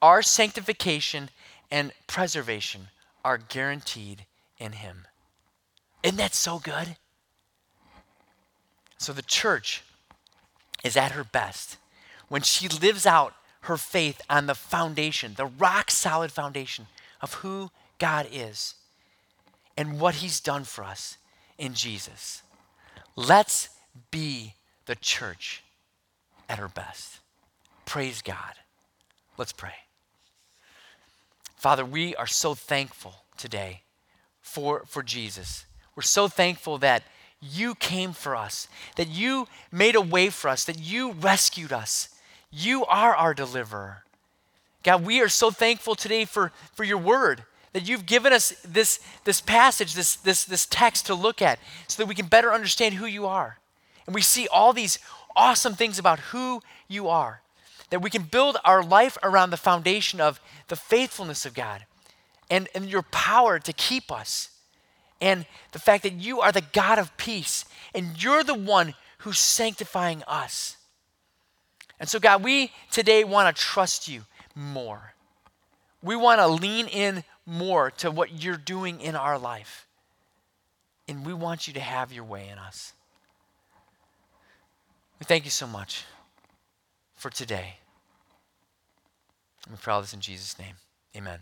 Our 0.00 0.22
sanctification 0.22 1.30
and 1.70 1.92
preservation 2.06 2.88
are 3.24 3.38
guaranteed 3.38 4.26
in 4.58 4.72
him. 4.72 5.06
Isn't 6.02 6.18
that 6.18 6.34
so 6.34 6.58
good? 6.58 6.96
So 8.98 9.12
the 9.12 9.22
church 9.22 9.82
is 10.84 10.96
at 10.96 11.12
her 11.12 11.24
best 11.24 11.76
when 12.28 12.42
she 12.42 12.68
lives 12.68 13.06
out 13.06 13.34
her 13.62 13.76
faith 13.76 14.20
on 14.28 14.46
the 14.46 14.54
foundation, 14.54 15.34
the 15.36 15.46
rock 15.46 15.90
solid 15.90 16.30
foundation 16.30 16.86
of 17.20 17.34
who 17.34 17.70
God 17.98 18.28
is 18.30 18.74
and 19.76 20.00
what 20.00 20.16
he's 20.16 20.40
done 20.40 20.64
for 20.64 20.84
us 20.84 21.16
in 21.56 21.74
Jesus. 21.74 22.42
Let's 23.16 23.70
be 24.10 24.54
the 24.86 24.94
church 24.94 25.62
at 26.48 26.58
her 26.58 26.68
best. 26.68 27.18
Praise 27.84 28.22
God. 28.22 28.54
Let's 29.36 29.52
pray. 29.52 29.74
Father, 31.56 31.84
we 31.84 32.14
are 32.16 32.26
so 32.26 32.54
thankful 32.54 33.14
today 33.36 33.82
for, 34.40 34.84
for 34.86 35.02
Jesus. 35.02 35.66
We're 35.96 36.02
so 36.02 36.28
thankful 36.28 36.78
that 36.78 37.02
you 37.40 37.74
came 37.74 38.12
for 38.12 38.34
us, 38.34 38.68
that 38.96 39.08
you 39.08 39.46
made 39.70 39.94
a 39.94 40.00
way 40.00 40.30
for 40.30 40.48
us, 40.48 40.64
that 40.64 40.78
you 40.78 41.12
rescued 41.12 41.72
us. 41.72 42.08
You 42.50 42.84
are 42.86 43.14
our 43.14 43.34
deliverer. 43.34 44.04
God, 44.82 45.04
we 45.04 45.20
are 45.20 45.28
so 45.28 45.50
thankful 45.50 45.94
today 45.94 46.24
for, 46.24 46.52
for 46.74 46.84
your 46.84 46.98
word 46.98 47.44
that 47.72 47.88
you've 47.88 48.06
given 48.06 48.32
us 48.32 48.50
this, 48.66 49.00
this 49.24 49.40
passage, 49.40 49.94
this, 49.94 50.16
this, 50.16 50.44
this 50.44 50.66
text 50.66 51.06
to 51.06 51.14
look 51.14 51.42
at 51.42 51.58
so 51.86 52.02
that 52.02 52.08
we 52.08 52.14
can 52.14 52.26
better 52.26 52.52
understand 52.52 52.94
who 52.94 53.06
you 53.06 53.26
are. 53.26 53.58
And 54.06 54.14
we 54.14 54.22
see 54.22 54.48
all 54.48 54.72
these 54.72 54.98
awesome 55.36 55.74
things 55.74 55.98
about 55.98 56.18
who 56.18 56.62
you 56.88 57.08
are. 57.08 57.42
That 57.90 58.02
we 58.02 58.10
can 58.10 58.22
build 58.22 58.56
our 58.64 58.82
life 58.82 59.16
around 59.22 59.50
the 59.50 59.56
foundation 59.56 60.20
of 60.20 60.40
the 60.68 60.76
faithfulness 60.76 61.46
of 61.46 61.54
God 61.54 61.84
and, 62.50 62.68
and 62.74 62.86
your 62.86 63.02
power 63.02 63.58
to 63.58 63.72
keep 63.72 64.10
us. 64.10 64.50
And 65.20 65.46
the 65.72 65.78
fact 65.78 66.04
that 66.04 66.14
you 66.14 66.40
are 66.40 66.52
the 66.52 66.64
God 66.72 66.98
of 66.98 67.16
peace 67.16 67.64
and 67.94 68.22
you're 68.22 68.44
the 68.44 68.54
one 68.54 68.94
who's 69.18 69.38
sanctifying 69.38 70.22
us. 70.26 70.76
And 71.98 72.08
so, 72.08 72.20
God, 72.20 72.44
we 72.44 72.70
today 72.90 73.24
want 73.24 73.54
to 73.54 73.62
trust 73.62 74.06
you 74.06 74.22
more. 74.54 75.14
We 76.02 76.14
want 76.14 76.40
to 76.40 76.46
lean 76.46 76.86
in 76.86 77.24
more 77.44 77.90
to 77.92 78.10
what 78.10 78.42
you're 78.42 78.56
doing 78.56 79.00
in 79.00 79.16
our 79.16 79.38
life. 79.38 79.86
And 81.08 81.26
we 81.26 81.32
want 81.32 81.66
you 81.66 81.74
to 81.74 81.80
have 81.80 82.12
your 82.12 82.24
way 82.24 82.48
in 82.48 82.58
us. 82.58 82.92
We 85.18 85.24
thank 85.24 85.44
you 85.44 85.50
so 85.50 85.66
much 85.66 86.04
for 87.16 87.30
today. 87.30 87.78
We 89.68 89.76
pray 89.76 89.94
all 89.94 90.00
this 90.00 90.14
in 90.14 90.20
Jesus' 90.20 90.58
name. 90.58 90.74
Amen. 91.16 91.40